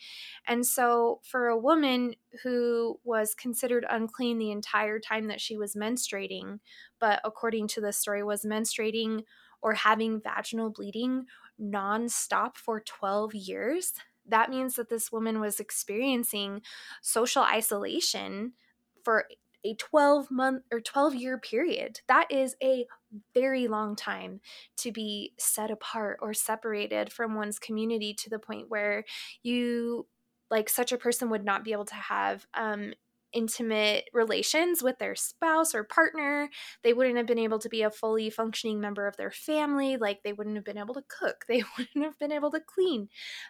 And 0.47 0.67
so, 0.67 1.21
for 1.23 1.49
a 1.49 1.59
woman 1.59 2.15
who 2.43 3.01
was 3.05 3.35
considered 3.35 3.87
unclean 3.89 4.39
the 4.39 4.51
entire 4.51 4.99
time 4.99 5.29
that 5.29 5.41
she 5.41 5.57
was 5.57 5.75
menstruating, 5.75 6.61
but 6.99 7.21
according 7.25 7.69
to 7.69 7.81
the 7.81 7.93
story, 7.93 8.23
was 8.23 8.45
menstruating 8.45 9.23
or 9.63 9.75
having 9.75 10.21
vaginal 10.21 10.71
bleeding 10.71 11.27
nonstop 11.61 12.57
for 12.57 12.81
12 12.81 13.35
years, 13.35 13.93
that 14.27 14.51
means 14.51 14.77
that 14.77 14.89
this 14.89 15.13
woman 15.13 15.41
was 15.41 15.61
experiencing 15.61 16.63
social 17.03 17.43
isolation 17.43 18.53
for 19.05 19.27
a 19.65 19.75
12 19.75 20.31
month 20.31 20.63
or 20.73 20.81
12 20.81 21.15
year 21.15 21.39
period. 21.39 22.01
That 22.09 22.31
is 22.31 22.57
a 22.63 22.87
very 23.35 23.69
long 23.69 23.97
time 23.97 24.41
to 24.79 24.93
be 24.93 25.33
set 25.39 25.71
apart 25.71 26.19
or 26.23 26.35
separated 26.35 27.13
from 27.13 27.35
one's 27.35 27.59
community 27.59 28.15
to 28.15 28.31
the 28.31 28.39
point 28.39 28.69
where 28.69 29.05
you 29.43 30.07
like 30.51 30.69
such 30.69 30.93
a 30.93 30.99
person 30.99 31.31
would 31.31 31.45
not 31.45 31.65
be 31.65 31.73
able 31.73 31.85
to 31.85 31.95
have 31.95 32.47
um, 32.55 32.93
intimate 33.33 34.09
relations 34.13 34.83
with 34.83 34.99
their 34.99 35.15
spouse 35.15 35.75
or 35.75 35.85
partner. 35.85 36.49
They 36.83 36.93
wouldn't 36.93 37.17
have 37.17 37.27
been 37.27 37.39
able 37.39 37.59
to 37.61 37.69
be 37.69 37.83
a 37.83 37.91
fully 37.91 38.31
functioning 38.31 38.81
member 38.81 39.07
of 39.07 39.17
their 39.17 39.31
family. 39.31 39.97
Like 39.97 40.23
they 40.23 40.33
wouldn't 40.33 40.57
have 40.57 40.65
been 40.65 40.79
able 40.79 40.95
to 40.95 41.05
cook. 41.09 41.45
They 41.51 41.65
wouldn't 41.77 42.05
have 42.05 42.19
been 42.19 42.31
able 42.31 42.53
to 42.53 42.61
clean. 42.61 43.09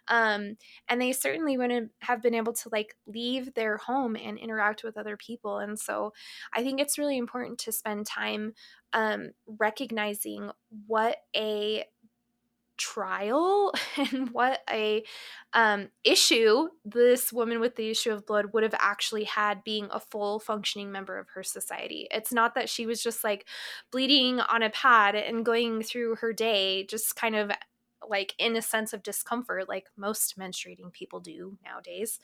Um, 0.08 0.56
and 0.88 1.00
they 1.00 1.12
certainly 1.12 1.58
wouldn't 1.58 1.90
have 2.00 2.22
been 2.22 2.34
able 2.34 2.54
to 2.54 2.70
like 2.72 2.96
leave 3.06 3.52
their 3.52 3.76
home 3.76 4.16
and 4.16 4.38
interact 4.38 4.82
with 4.82 4.96
other 4.96 5.18
people. 5.18 5.58
And 5.58 5.78
so 5.78 6.12
I 6.54 6.62
think 6.62 6.80
it's 6.80 6.96
really 6.96 7.18
important 7.18 7.58
to 7.60 7.72
spend 7.72 8.06
time 8.06 8.54
um, 8.92 9.30
recognizing 9.46 10.50
what 10.86 11.18
a 11.36 11.84
trial 12.80 13.72
and 13.96 14.30
what 14.30 14.60
a 14.68 15.04
um, 15.52 15.88
issue 16.02 16.68
this 16.84 17.32
woman 17.32 17.60
with 17.60 17.76
the 17.76 17.90
issue 17.90 18.10
of 18.10 18.26
blood 18.26 18.46
would 18.52 18.62
have 18.62 18.74
actually 18.78 19.24
had 19.24 19.62
being 19.62 19.88
a 19.92 20.00
full 20.00 20.40
functioning 20.40 20.90
member 20.90 21.18
of 21.18 21.28
her 21.34 21.42
society. 21.42 22.08
It's 22.10 22.32
not 22.32 22.54
that 22.54 22.68
she 22.68 22.86
was 22.86 23.02
just 23.02 23.22
like 23.22 23.46
bleeding 23.92 24.40
on 24.40 24.62
a 24.62 24.70
pad 24.70 25.14
and 25.14 25.44
going 25.44 25.82
through 25.82 26.16
her 26.16 26.32
day 26.32 26.86
just 26.86 27.14
kind 27.14 27.36
of 27.36 27.50
like 28.08 28.34
in 28.38 28.56
a 28.56 28.62
sense 28.62 28.94
of 28.94 29.02
discomfort 29.02 29.68
like 29.68 29.86
most 29.94 30.38
menstruating 30.38 30.90
people 30.90 31.20
do 31.20 31.58
nowadays 31.62 32.18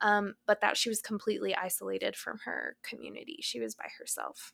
um, 0.00 0.34
but 0.46 0.60
that 0.60 0.76
she 0.76 0.88
was 0.88 1.02
completely 1.02 1.52
isolated 1.52 2.14
from 2.14 2.38
her 2.44 2.76
community 2.84 3.38
she 3.40 3.58
was 3.58 3.74
by 3.74 3.86
herself 3.98 4.52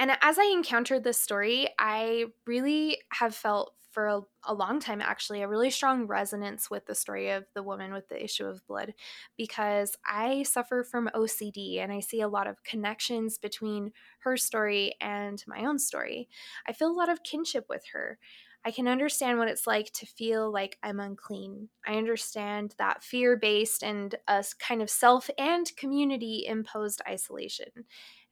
and 0.00 0.12
as 0.22 0.38
I 0.38 0.44
encountered 0.44 1.04
this 1.04 1.20
story, 1.20 1.68
I 1.78 2.24
really 2.46 2.98
have 3.12 3.34
felt 3.34 3.74
for 3.92 4.06
a, 4.06 4.20
a, 4.44 4.54
long 4.54 4.80
time 4.80 5.02
actually 5.02 5.42
a 5.42 5.48
really 5.48 5.68
strong 5.68 6.06
resonance 6.06 6.70
with 6.70 6.86
the 6.86 6.94
story 6.94 7.30
of 7.30 7.44
the 7.54 7.62
woman 7.62 7.92
with 7.92 8.08
the 8.08 8.22
issue 8.22 8.46
of 8.46 8.66
blood 8.66 8.94
because 9.36 9.96
I 10.06 10.44
suffer 10.44 10.84
from 10.84 11.10
OCD 11.14 11.80
and 11.80 11.92
I 11.92 12.00
see 12.00 12.20
a 12.20 12.28
lot 12.28 12.46
of 12.46 12.62
connections 12.64 13.36
between 13.36 13.92
her 14.20 14.36
story 14.36 14.94
and 15.00 15.42
my 15.46 15.64
own 15.64 15.78
story. 15.78 16.28
I 16.66 16.72
feel 16.72 16.88
a 16.88 16.92
lot 16.92 17.10
of 17.10 17.24
kinship 17.24 17.66
with 17.68 17.82
her. 17.92 18.18
I 18.64 18.70
can 18.70 18.88
understand 18.88 19.38
what 19.38 19.48
it's 19.48 19.66
like 19.66 19.90
to 19.92 20.06
feel 20.06 20.52
like 20.52 20.78
I'm 20.82 21.00
unclean. 21.00 21.68
I 21.86 21.94
understand 21.94 22.74
that 22.78 23.02
fear 23.02 23.36
based 23.36 23.82
and 23.82 24.14
a 24.28 24.44
kind 24.58 24.82
of 24.82 24.90
self 24.90 25.30
and 25.36 25.70
community 25.76 26.44
imposed 26.46 27.02
isolation. 27.08 27.68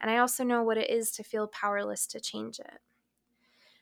And 0.01 0.11
I 0.11 0.19
also 0.19 0.45
know 0.45 0.63
what 0.63 0.79
it 0.79 0.91
is 0.91 1.11
to 1.13 1.25
feel 1.25 1.49
powerless 1.49 2.07
to 2.09 2.21
change 2.21 2.61
it. 2.61 2.81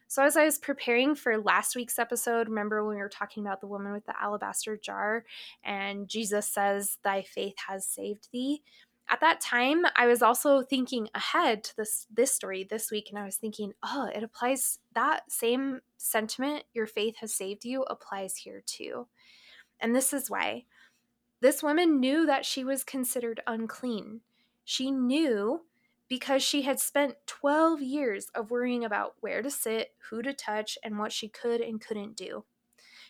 So, 0.09 0.23
as 0.23 0.37
I 0.37 0.45
was 0.45 0.59
preparing 0.59 1.17
for 1.17 1.37
last 1.37 1.75
week's 1.75 1.99
episode, 1.99 2.49
remember 2.49 2.85
when 2.85 2.97
we 2.97 3.03
were 3.03 3.09
talking 3.09 3.45
about 3.45 3.61
the 3.61 3.67
woman 3.67 3.93
with 3.93 4.07
the 4.07 4.15
alabaster 4.21 4.77
jar 4.77 5.25
and 5.65 6.09
Jesus 6.09 6.47
says, 6.47 6.99
Thy 7.03 7.23
faith 7.23 7.57
has 7.67 7.85
saved 7.87 8.29
thee? 8.33 8.63
At 9.09 9.21
that 9.21 9.41
time, 9.41 9.85
I 9.95 10.07
was 10.07 10.23
also 10.23 10.63
thinking 10.63 11.09
ahead 11.15 11.63
to 11.65 11.77
this 11.77 12.07
this 12.13 12.33
story 12.33 12.65
this 12.65 12.91
week, 12.91 13.09
and 13.11 13.19
I 13.19 13.25
was 13.25 13.37
thinking, 13.37 13.73
oh, 13.83 14.09
it 14.13 14.23
applies 14.23 14.79
that 14.95 15.31
same 15.31 15.81
sentiment, 15.97 16.65
your 16.75 16.87
faith 16.87 17.17
has 17.19 17.33
saved 17.33 17.65
you, 17.65 17.83
applies 17.83 18.37
here 18.37 18.63
too. 18.67 19.07
And 19.81 19.95
this 19.95 20.13
is 20.13 20.31
why. 20.31 20.65
This 21.41 21.63
woman 21.63 22.01
knew 22.01 22.27
that 22.27 22.45
she 22.45 22.65
was 22.65 22.83
considered 22.83 23.41
unclean. 23.47 24.23
She 24.65 24.91
knew 24.91 25.63
because 26.09 26.43
she 26.43 26.63
had 26.63 26.81
spent 26.81 27.17
12 27.27 27.83
years 27.83 28.29
of 28.35 28.51
worrying 28.51 28.85
about 28.85 29.15
where 29.21 29.43
to 29.43 29.51
sit, 29.51 29.91
who 30.11 30.23
to 30.23 30.33
touch, 30.33 30.79
and 30.83 30.99
what 30.99 31.13
she 31.13 31.29
could 31.29 31.61
and 31.61 31.81
couldn't 31.81 32.17
do. 32.17 32.45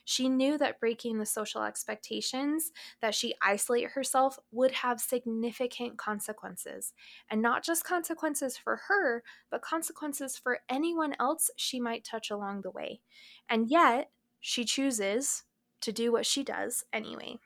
She 0.09 0.29
knew 0.29 0.57
that 0.59 0.79
breaking 0.79 1.19
the 1.19 1.27
social 1.27 1.65
expectations, 1.65 2.71
that 3.03 3.15
she 3.15 3.35
isolate 3.43 3.91
herself, 3.91 4.39
would 4.53 4.71
have 4.71 5.01
significant 5.01 5.99
consequences. 5.99 6.93
And 7.29 7.43
not 7.43 7.65
just 7.65 7.85
consequences 7.85 8.57
for 8.57 8.83
her, 8.87 9.25
but 9.51 9.63
consequences 9.63 10.39
for 10.39 10.61
anyone 10.69 11.17
else 11.19 11.51
she 11.57 11.81
might 11.81 12.05
touch 12.05 12.31
along 12.31 12.61
the 12.61 12.71
way. 12.71 13.01
And 13.49 13.69
yet, 13.69 14.11
she 14.41 14.65
chooses 14.65 15.43
to 15.81 15.91
do 15.91 16.13
what 16.13 16.25
she 16.25 16.45
does 16.45 16.85
anyway. 16.93 17.39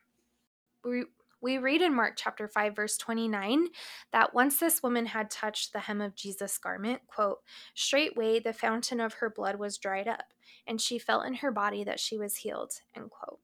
We, 0.85 1.05
we 1.41 1.59
read 1.59 1.81
in 1.81 1.95
Mark 1.95 2.15
chapter 2.17 2.47
5 2.47 2.77
verse 2.77 2.97
29 2.97 3.69
that 4.13 4.35
once 4.35 4.59
this 4.59 4.83
woman 4.83 5.07
had 5.07 5.31
touched 5.31 5.73
the 5.73 5.81
hem 5.81 6.01
of 6.01 6.15
Jesus' 6.15 6.59
garment, 6.59 7.03
quote, 7.07 7.41
straightway 7.75 8.39
the 8.39 8.53
fountain 8.53 9.01
of 9.01 9.15
her 9.15 9.31
blood 9.31 9.59
was 9.59 9.79
dried 9.79 10.09
up, 10.09 10.33
and 10.67 10.81
she 10.81 10.99
felt 10.99 11.27
in 11.27 11.35
her 11.35 11.51
body 11.51 11.85
that 11.85 12.01
she 12.01 12.19
was 12.19 12.37
healed, 12.37 12.73
end 12.95 13.11
quote. 13.11 13.41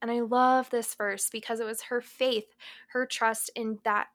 And 0.00 0.10
I 0.10 0.20
love 0.20 0.70
this 0.70 0.94
verse 0.94 1.30
because 1.30 1.58
it 1.58 1.66
was 1.66 1.82
her 1.82 2.00
faith, 2.00 2.54
her 2.88 3.06
trust 3.06 3.50
in 3.54 3.78
that 3.84 4.08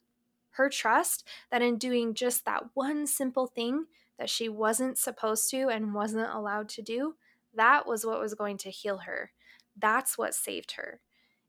her 0.56 0.70
trust 0.70 1.26
that 1.50 1.62
in 1.62 1.78
doing 1.78 2.14
just 2.14 2.46
that 2.46 2.66
one 2.74 3.08
simple 3.08 3.48
thing 3.48 3.86
that 4.20 4.30
she 4.30 4.50
wasn't 4.50 4.98
supposed 4.98 5.50
to 5.50 5.70
and 5.70 5.94
wasn't 5.94 6.30
allowed 6.34 6.70
to 6.70 6.82
do, 6.82 7.16
that 7.56 7.88
was 7.88 8.06
what 8.06 8.20
was 8.20 8.34
going 8.34 8.58
to 8.58 8.70
heal 8.70 9.00
her. 9.00 9.32
That's 9.78 10.18
what 10.18 10.36
saved 10.36 10.74
her. 10.74 11.00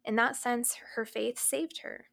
In 0.05 0.17
that 0.17 0.37
sense, 0.37 0.77
her 0.95 1.05
faith 1.05 1.39
saved 1.39 1.81
her. 1.83 2.07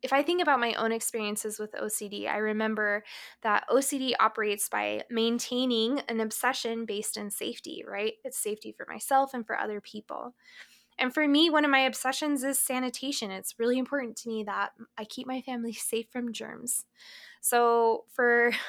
If 0.00 0.12
I 0.12 0.22
think 0.22 0.40
about 0.40 0.60
my 0.60 0.74
own 0.74 0.92
experiences 0.92 1.58
with 1.58 1.72
OCD, 1.72 2.28
I 2.28 2.36
remember 2.36 3.02
that 3.42 3.64
OCD 3.68 4.12
operates 4.20 4.68
by 4.68 5.02
maintaining 5.10 6.00
an 6.08 6.20
obsession 6.20 6.84
based 6.84 7.16
in 7.16 7.30
safety, 7.30 7.84
right? 7.86 8.14
It's 8.22 8.38
safety 8.38 8.72
for 8.76 8.86
myself 8.88 9.34
and 9.34 9.44
for 9.44 9.58
other 9.58 9.80
people. 9.80 10.34
And 11.00 11.14
for 11.14 11.26
me, 11.26 11.48
one 11.50 11.64
of 11.64 11.70
my 11.70 11.80
obsessions 11.80 12.44
is 12.44 12.58
sanitation. 12.58 13.30
It's 13.30 13.58
really 13.58 13.78
important 13.78 14.16
to 14.18 14.28
me 14.28 14.44
that 14.44 14.70
I 14.96 15.04
keep 15.04 15.26
my 15.26 15.40
family 15.40 15.72
safe 15.72 16.06
from 16.12 16.32
germs. 16.32 16.84
So 17.40 18.04
for 18.12 18.52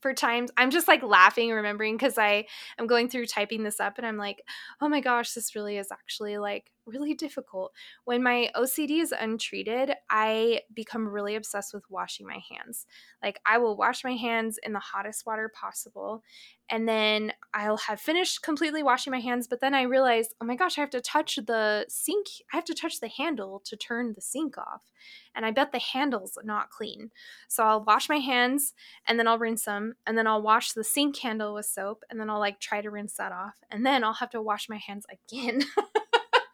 for 0.00 0.12
times 0.12 0.50
i'm 0.58 0.70
just 0.70 0.86
like 0.86 1.02
laughing 1.02 1.50
remembering 1.50 1.96
because 1.96 2.18
i 2.18 2.44
am 2.78 2.86
going 2.86 3.08
through 3.08 3.24
typing 3.24 3.62
this 3.62 3.80
up 3.80 3.96
and 3.96 4.06
i'm 4.06 4.18
like 4.18 4.42
oh 4.82 4.86
my 4.86 5.00
gosh 5.00 5.32
this 5.32 5.54
really 5.54 5.78
is 5.78 5.90
actually 5.90 6.36
like 6.36 6.70
really 6.86 7.14
difficult 7.14 7.72
when 8.04 8.22
my 8.22 8.50
ocd 8.56 8.90
is 8.90 9.12
untreated 9.12 9.92
i 10.10 10.60
become 10.74 11.08
really 11.08 11.34
obsessed 11.34 11.72
with 11.74 11.84
washing 11.90 12.26
my 12.26 12.40
hands 12.50 12.86
like 13.22 13.38
i 13.46 13.58
will 13.58 13.76
wash 13.76 14.04
my 14.04 14.14
hands 14.14 14.58
in 14.62 14.72
the 14.72 14.78
hottest 14.78 15.26
water 15.26 15.50
possible 15.54 16.22
and 16.70 16.88
then 16.88 17.32
I'll 17.52 17.76
have 17.76 18.00
finished 18.00 18.42
completely 18.42 18.82
washing 18.82 19.10
my 19.10 19.20
hands, 19.20 19.46
but 19.46 19.60
then 19.60 19.74
I 19.74 19.82
realize, 19.82 20.28
oh 20.40 20.46
my 20.46 20.56
gosh, 20.56 20.78
I 20.78 20.80
have 20.80 20.90
to 20.90 21.00
touch 21.00 21.36
the 21.36 21.84
sink. 21.88 22.26
I 22.52 22.56
have 22.56 22.64
to 22.64 22.74
touch 22.74 23.00
the 23.00 23.08
handle 23.08 23.60
to 23.66 23.76
turn 23.76 24.14
the 24.14 24.22
sink 24.22 24.56
off. 24.56 24.90
And 25.34 25.44
I 25.44 25.50
bet 25.50 25.72
the 25.72 25.78
handle's 25.78 26.38
not 26.42 26.70
clean. 26.70 27.10
So 27.48 27.64
I'll 27.64 27.84
wash 27.84 28.08
my 28.08 28.16
hands 28.16 28.72
and 29.06 29.18
then 29.18 29.28
I'll 29.28 29.38
rinse 29.38 29.64
them 29.64 29.94
and 30.06 30.16
then 30.16 30.26
I'll 30.26 30.42
wash 30.42 30.72
the 30.72 30.84
sink 30.84 31.18
handle 31.18 31.54
with 31.54 31.66
soap 31.66 32.02
and 32.08 32.18
then 32.18 32.30
I'll 32.30 32.40
like 32.40 32.60
try 32.60 32.80
to 32.80 32.90
rinse 32.90 33.14
that 33.14 33.32
off. 33.32 33.56
And 33.70 33.84
then 33.84 34.02
I'll 34.02 34.14
have 34.14 34.30
to 34.30 34.40
wash 34.40 34.68
my 34.68 34.78
hands 34.78 35.04
again. 35.10 35.64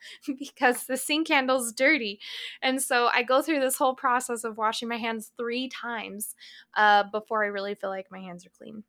because 0.39 0.85
the 0.85 0.97
sink 0.97 1.29
handle's 1.29 1.73
dirty. 1.73 2.21
And 2.63 2.83
so 2.83 3.09
I 3.13 3.23
go 3.23 3.43
through 3.43 3.61
this 3.61 3.77
whole 3.77 3.95
process 3.95 4.45
of 4.45 4.57
washing 4.59 4.89
my 4.89 4.97
hands 4.97 5.33
three 5.37 5.69
times 5.69 6.35
uh, 6.77 7.05
before 7.11 7.45
I 7.45 7.49
really 7.49 7.75
feel 7.75 7.91
like 7.91 8.11
my 8.11 8.21
hands 8.21 8.47
are 8.47 8.51
clean. 8.51 8.85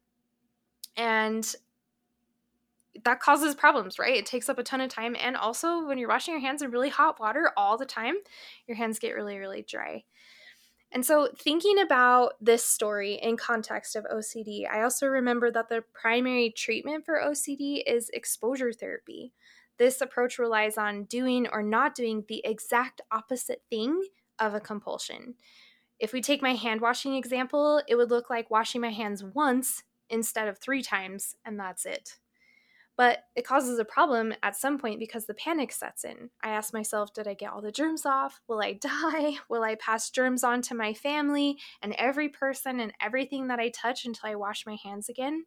And 0.97 1.55
that 3.05 3.19
causes 3.19 3.55
problems, 3.55 3.97
right? 3.97 4.15
It 4.15 4.25
takes 4.25 4.49
up 4.49 4.59
a 4.59 4.63
ton 4.63 4.81
of 4.81 4.89
time. 4.89 5.15
And 5.19 5.37
also, 5.37 5.85
when 5.85 5.97
you're 5.97 6.09
washing 6.09 6.33
your 6.33 6.41
hands 6.41 6.61
in 6.61 6.71
really 6.71 6.89
hot 6.89 7.19
water 7.19 7.51
all 7.55 7.77
the 7.77 7.85
time, 7.85 8.15
your 8.67 8.77
hands 8.77 8.99
get 8.99 9.15
really, 9.15 9.37
really 9.37 9.61
dry. 9.61 10.03
And 10.91 11.05
so, 11.05 11.29
thinking 11.37 11.79
about 11.79 12.33
this 12.41 12.65
story 12.65 13.13
in 13.13 13.37
context 13.37 13.95
of 13.95 14.05
OCD, 14.13 14.69
I 14.69 14.81
also 14.81 15.07
remember 15.07 15.49
that 15.51 15.69
the 15.69 15.83
primary 15.93 16.51
treatment 16.51 17.05
for 17.05 17.17
OCD 17.17 17.81
is 17.87 18.09
exposure 18.09 18.73
therapy. 18.73 19.31
This 19.81 20.00
approach 20.00 20.38
relies 20.38 20.77
on 20.77 21.05
doing 21.05 21.47
or 21.51 21.63
not 21.63 21.95
doing 21.95 22.23
the 22.27 22.45
exact 22.45 23.01
opposite 23.11 23.63
thing 23.67 24.00
of 24.38 24.53
a 24.53 24.59
compulsion 24.59 25.33
If 26.00 26.13
we 26.13 26.21
take 26.21 26.43
my 26.43 26.53
hand 26.53 26.81
washing 26.81 27.15
example, 27.15 27.81
it 27.88 27.95
would 27.95 28.11
look 28.11 28.29
like 28.29 28.51
washing 28.51 28.79
my 28.79 28.91
hands 28.91 29.23
once 29.23 29.81
instead 30.07 30.47
of 30.47 30.59
three 30.59 30.83
times, 30.83 31.35
and 31.43 31.59
that's 31.59 31.88
it. 31.88 32.19
But 32.95 33.23
it 33.35 33.47
causes 33.47 33.79
a 33.79 33.85
problem 33.85 34.35
at 34.43 34.55
some 34.55 34.77
point 34.77 35.00
because 35.00 35.25
the 35.25 35.33
panic 35.33 35.71
sets 35.71 36.03
in. 36.03 36.29
I 36.43 36.51
ask 36.51 36.75
myself, 36.75 37.11
did 37.11 37.27
I 37.27 37.33
get 37.33 37.51
all 37.51 37.61
the 37.63 37.71
germs 37.71 38.05
off? 38.05 38.39
Will 38.47 38.61
I 38.61 38.73
die? 38.81 39.38
Will 39.50 39.63
I 39.63 39.73
pass 39.73 40.11
germs 40.11 40.43
on 40.43 40.61
to 40.63 40.75
my 40.75 40.93
family 40.93 41.57
and 41.81 41.95
every 41.97 42.29
person 42.29 42.79
and 42.79 42.93
everything 43.01 43.47
that 43.47 43.59
I 43.59 43.69
touch 43.69 44.05
until 44.05 44.29
I 44.29 44.35
wash 44.35 44.67
my 44.67 44.77
hands 44.83 45.09
again? 45.09 45.45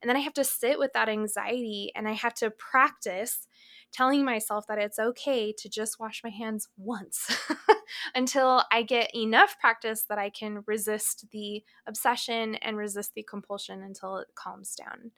And 0.00 0.08
then 0.08 0.16
I 0.16 0.20
have 0.20 0.34
to 0.34 0.44
sit 0.44 0.78
with 0.78 0.92
that 0.94 1.08
anxiety 1.08 1.92
and 1.94 2.08
I 2.08 2.12
have 2.12 2.34
to 2.34 2.50
practice 2.50 3.46
telling 3.92 4.24
myself 4.24 4.66
that 4.66 4.78
it's 4.78 4.98
okay 4.98 5.52
to 5.56 5.68
just 5.68 5.98
wash 5.98 6.20
my 6.22 6.30
hands 6.30 6.68
once 6.76 7.28
until 8.14 8.64
I 8.70 8.82
get 8.82 9.14
enough 9.14 9.56
practice 9.60 10.04
that 10.08 10.18
I 10.18 10.30
can 10.30 10.62
resist 10.66 11.26
the 11.32 11.62
obsession 11.86 12.56
and 12.56 12.76
resist 12.76 13.12
the 13.14 13.22
compulsion 13.22 13.82
until 13.82 14.18
it 14.18 14.28
calms 14.34 14.74
down. 14.74 15.12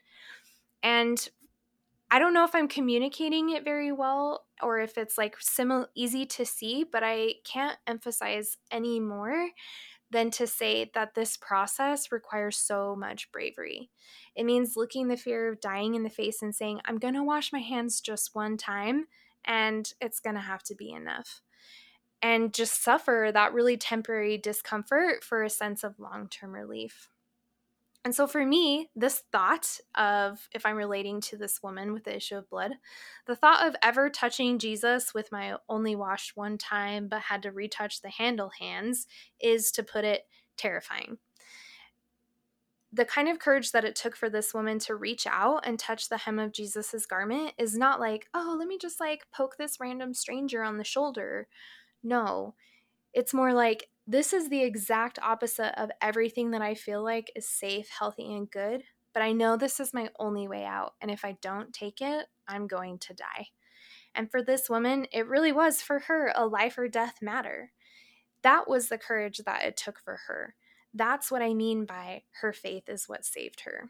And 0.81 1.27
I 2.11 2.17
don't 2.19 2.33
know 2.33 2.45
if 2.45 2.55
I'm 2.55 2.67
communicating 2.67 3.49
it 3.49 3.63
very 3.63 3.91
well 3.91 4.45
or 4.61 4.79
if 4.79 4.97
it's 4.97 5.17
like 5.17 5.37
simil- 5.39 5.87
easy 5.95 6.25
to 6.25 6.45
see, 6.45 6.83
but 6.83 7.03
I 7.03 7.35
can't 7.45 7.77
emphasize 7.85 8.57
any 8.71 8.99
more 8.99 9.49
than 10.11 10.31
to 10.31 10.47
say 10.47 10.89
that 10.93 11.13
this 11.13 11.37
process 11.37 12.11
requires 12.11 12.57
so 12.57 12.95
much 12.95 13.31
bravery. 13.31 13.89
It 14.35 14.45
means 14.45 14.75
looking 14.75 15.07
the 15.07 15.17
fear 15.17 15.51
of 15.51 15.61
dying 15.61 15.95
in 15.95 16.03
the 16.03 16.09
face 16.09 16.41
and 16.41 16.53
saying, 16.53 16.81
I'm 16.85 16.97
going 16.97 17.13
to 17.13 17.23
wash 17.23 17.53
my 17.53 17.59
hands 17.59 18.01
just 18.01 18.33
one 18.33 18.57
time 18.57 19.05
and 19.45 19.91
it's 20.01 20.19
going 20.19 20.35
to 20.35 20.41
have 20.41 20.63
to 20.63 20.75
be 20.75 20.91
enough. 20.91 21.41
And 22.21 22.53
just 22.53 22.83
suffer 22.83 23.31
that 23.33 23.53
really 23.53 23.77
temporary 23.77 24.37
discomfort 24.37 25.23
for 25.23 25.43
a 25.43 25.49
sense 25.49 25.83
of 25.83 25.99
long 25.99 26.27
term 26.27 26.53
relief. 26.53 27.09
And 28.05 28.15
so 28.15 28.27
for 28.27 28.45
me, 28.45 28.89
this 28.95 29.23
thought 29.31 29.77
of 29.95 30.47
if 30.53 30.65
I'm 30.65 30.77
relating 30.77 31.19
to 31.21 31.37
this 31.37 31.61
woman 31.61 31.91
with 31.91 32.05
the 32.05 32.15
issue 32.15 32.37
of 32.37 32.49
blood, 32.49 32.71
the 33.27 33.35
thought 33.35 33.67
of 33.67 33.75
ever 33.83 34.09
touching 34.09 34.57
Jesus 34.57 35.13
with 35.13 35.31
my 35.33 35.57
only 35.67 35.95
washed 35.95 36.37
one 36.37 36.57
time 36.57 37.09
but 37.09 37.21
had 37.23 37.43
to 37.43 37.51
retouch 37.51 38.01
the 38.01 38.09
handle 38.09 38.51
hands 38.57 39.05
is, 39.41 39.69
to 39.71 39.83
put 39.83 40.05
it, 40.05 40.21
terrifying. 40.55 41.17
The 42.91 43.05
kind 43.05 43.27
of 43.27 43.37
courage 43.37 43.71
that 43.73 43.85
it 43.85 43.95
took 43.95 44.15
for 44.15 44.29
this 44.29 44.53
woman 44.53 44.79
to 44.79 44.95
reach 44.95 45.27
out 45.27 45.65
and 45.65 45.77
touch 45.77 46.09
the 46.09 46.17
hem 46.17 46.39
of 46.39 46.53
Jesus's 46.53 47.05
garment 47.05 47.53
is 47.57 47.77
not 47.77 47.99
like, 47.99 48.27
oh, 48.33 48.55
let 48.57 48.67
me 48.67 48.77
just 48.79 48.99
like 48.99 49.27
poke 49.31 49.57
this 49.57 49.77
random 49.79 50.13
stranger 50.13 50.63
on 50.63 50.77
the 50.77 50.83
shoulder. 50.83 51.47
No, 52.01 52.55
it's 53.13 53.33
more 53.33 53.53
like 53.53 53.89
this 54.09 54.33
is 54.33 54.49
the 54.49 54.63
exact 54.63 55.19
opposite 55.21 55.79
of 55.79 55.91
everything 56.01 56.49
that 56.49 56.63
I 56.63 56.73
feel 56.73 57.03
like 57.03 57.31
is 57.35 57.47
safe, 57.47 57.89
healthy, 57.89 58.33
and 58.33 58.49
good. 58.49 58.81
But 59.13 59.21
I 59.21 59.33
know 59.33 59.55
this 59.55 59.79
is 59.79 59.93
my 59.93 60.09
only 60.19 60.47
way 60.47 60.65
out. 60.65 60.93
And 60.99 61.11
if 61.11 61.23
I 61.23 61.37
don't 61.43 61.71
take 61.71 62.01
it, 62.01 62.25
I'm 62.47 62.65
going 62.65 62.97
to 62.97 63.13
die. 63.13 63.49
And 64.15 64.31
for 64.31 64.41
this 64.41 64.67
woman, 64.67 65.05
it 65.13 65.27
really 65.27 65.51
was 65.51 65.83
for 65.83 65.99
her 65.99 66.33
a 66.35 66.47
life 66.47 66.79
or 66.79 66.87
death 66.87 67.17
matter. 67.21 67.71
That 68.41 68.67
was 68.67 68.89
the 68.89 68.97
courage 68.97 69.41
that 69.45 69.63
it 69.63 69.77
took 69.77 69.99
for 69.99 70.21
her. 70.25 70.55
That's 70.91 71.29
what 71.29 71.43
I 71.43 71.53
mean 71.53 71.85
by 71.85 72.23
her 72.41 72.51
faith 72.51 72.89
is 72.89 73.07
what 73.07 73.25
saved 73.25 73.61
her. 73.61 73.89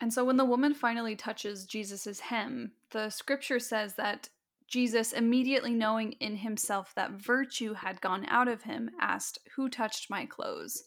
And 0.00 0.12
so 0.12 0.24
when 0.24 0.36
the 0.36 0.44
woman 0.44 0.74
finally 0.74 1.14
touches 1.14 1.64
Jesus' 1.64 2.18
hem, 2.18 2.72
the 2.90 3.10
scripture 3.10 3.60
says 3.60 3.94
that 3.94 4.30
Jesus, 4.68 5.12
immediately 5.12 5.72
knowing 5.72 6.12
in 6.20 6.36
himself 6.36 6.92
that 6.94 7.12
virtue 7.12 7.72
had 7.72 8.00
gone 8.00 8.26
out 8.28 8.48
of 8.48 8.62
him, 8.62 8.90
asked, 9.00 9.38
Who 9.56 9.68
touched 9.68 10.10
my 10.10 10.26
clothes? 10.26 10.84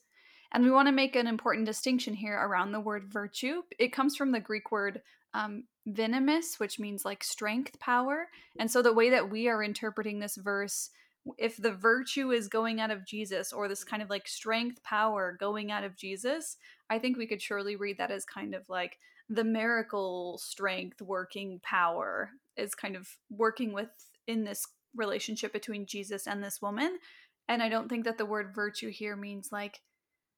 And 0.51 0.63
we 0.63 0.71
want 0.71 0.87
to 0.87 0.93
make 0.93 1.15
an 1.15 1.27
important 1.27 1.65
distinction 1.65 2.13
here 2.13 2.35
around 2.35 2.71
the 2.71 2.79
word 2.79 3.05
virtue. 3.05 3.63
It 3.79 3.93
comes 3.93 4.15
from 4.15 4.31
the 4.31 4.39
Greek 4.39 4.71
word 4.71 5.01
um, 5.33 5.63
venemis, 5.87 6.59
which 6.59 6.79
means 6.79 7.05
like 7.05 7.23
strength, 7.23 7.79
power. 7.79 8.27
And 8.59 8.69
so 8.69 8.81
the 8.81 8.93
way 8.93 9.09
that 9.09 9.29
we 9.29 9.47
are 9.47 9.63
interpreting 9.63 10.19
this 10.19 10.35
verse, 10.35 10.89
if 11.37 11.57
the 11.57 11.71
virtue 11.71 12.31
is 12.31 12.47
going 12.47 12.81
out 12.81 12.91
of 12.91 13.05
Jesus 13.05 13.53
or 13.53 13.67
this 13.67 13.83
kind 13.83 14.03
of 14.03 14.09
like 14.09 14.27
strength, 14.27 14.83
power 14.83 15.37
going 15.39 15.71
out 15.71 15.83
of 15.83 15.95
Jesus, 15.95 16.57
I 16.89 16.99
think 16.99 17.17
we 17.17 17.27
could 17.27 17.41
surely 17.41 17.75
read 17.75 17.97
that 17.97 18.11
as 18.11 18.25
kind 18.25 18.53
of 18.53 18.67
like 18.69 18.97
the 19.31 19.43
miracle 19.45 20.37
strength 20.37 21.01
working 21.01 21.61
power 21.63 22.31
is 22.57 22.75
kind 22.75 22.97
of 22.97 23.07
working 23.29 23.71
with 23.71 23.87
in 24.27 24.43
this 24.43 24.67
relationship 24.93 25.53
between 25.53 25.85
Jesus 25.85 26.27
and 26.27 26.43
this 26.43 26.61
woman. 26.61 26.99
And 27.47 27.63
I 27.63 27.69
don't 27.69 27.87
think 27.87 28.03
that 28.03 28.17
the 28.17 28.25
word 28.25 28.53
virtue 28.53 28.89
here 28.89 29.15
means 29.15 29.49
like 29.49 29.79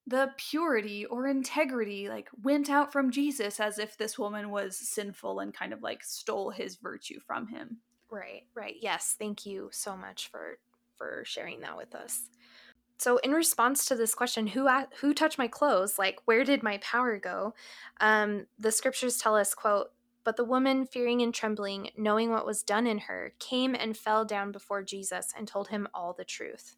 the 0.05 0.29
purity 0.37 1.05
or 1.05 1.27
integrity 1.27 2.07
like 2.07 2.29
went 2.43 2.69
out 2.69 2.93
from 2.93 3.09
Jesus 3.09 3.59
as 3.59 3.79
if 3.79 3.97
this 3.97 4.19
woman 4.19 4.51
was 4.51 4.77
sinful 4.77 5.39
and 5.39 5.53
kind 5.55 5.73
of 5.73 5.81
like 5.81 6.03
stole 6.03 6.51
his 6.51 6.75
virtue 6.75 7.19
from 7.25 7.47
him. 7.47 7.77
Right, 8.11 8.43
right. 8.53 8.75
Yes, 8.79 9.15
thank 9.17 9.43
you 9.43 9.69
so 9.71 9.97
much 9.97 10.29
for 10.29 10.59
for 10.99 11.23
sharing 11.25 11.61
that 11.61 11.75
with 11.75 11.95
us. 11.95 12.29
So, 12.97 13.17
in 13.17 13.31
response 13.31 13.85
to 13.85 13.95
this 13.95 14.15
question, 14.15 14.47
who 14.47 14.69
who 15.01 15.13
touched 15.13 15.37
my 15.37 15.47
clothes? 15.47 15.99
Like, 15.99 16.19
where 16.25 16.43
did 16.43 16.63
my 16.63 16.77
power 16.77 17.17
go? 17.19 17.53
Um, 17.99 18.47
the 18.57 18.71
scriptures 18.71 19.17
tell 19.17 19.35
us, 19.35 19.53
"quote 19.53 19.91
but 20.23 20.37
the 20.37 20.45
woman, 20.45 20.85
fearing 20.85 21.21
and 21.21 21.33
trembling, 21.33 21.89
knowing 21.97 22.29
what 22.29 22.45
was 22.45 22.63
done 22.63 22.87
in 22.87 22.99
her, 22.99 23.33
came 23.39 23.75
and 23.75 23.97
fell 23.97 24.25
down 24.25 24.51
before 24.51 24.83
Jesus 24.83 25.33
and 25.37 25.47
told 25.47 25.67
him 25.67 25.87
all 25.93 26.13
the 26.13 26.23
truth. 26.23 26.75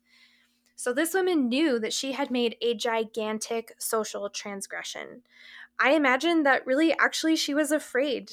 So 0.75 0.91
this 0.91 1.13
woman 1.13 1.47
knew 1.47 1.79
that 1.79 1.93
she 1.93 2.13
had 2.13 2.31
made 2.31 2.57
a 2.61 2.73
gigantic 2.73 3.73
social 3.77 4.29
transgression. 4.29 5.21
I 5.79 5.91
imagine 5.93 6.43
that 6.43 6.65
really 6.65 6.93
actually 6.97 7.35
she 7.35 7.53
was 7.53 7.71
afraid 7.71 8.31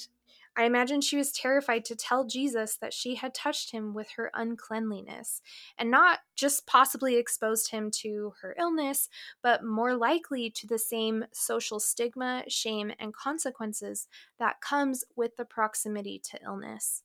I 0.56 0.64
imagine 0.64 1.00
she 1.00 1.16
was 1.16 1.32
terrified 1.32 1.84
to 1.86 1.96
tell 1.96 2.24
Jesus 2.26 2.76
that 2.76 2.92
she 2.92 3.14
had 3.14 3.34
touched 3.34 3.72
him 3.72 3.94
with 3.94 4.10
her 4.16 4.30
uncleanliness, 4.34 5.40
and 5.78 5.90
not 5.90 6.20
just 6.36 6.66
possibly 6.66 7.16
exposed 7.16 7.70
him 7.70 7.90
to 8.02 8.34
her 8.42 8.54
illness, 8.58 9.08
but 9.42 9.64
more 9.64 9.96
likely 9.96 10.50
to 10.50 10.66
the 10.66 10.78
same 10.78 11.24
social 11.32 11.80
stigma, 11.80 12.44
shame, 12.48 12.92
and 12.98 13.14
consequences 13.14 14.08
that 14.38 14.60
comes 14.60 15.04
with 15.16 15.36
the 15.36 15.46
proximity 15.46 16.20
to 16.30 16.38
illness. 16.44 17.02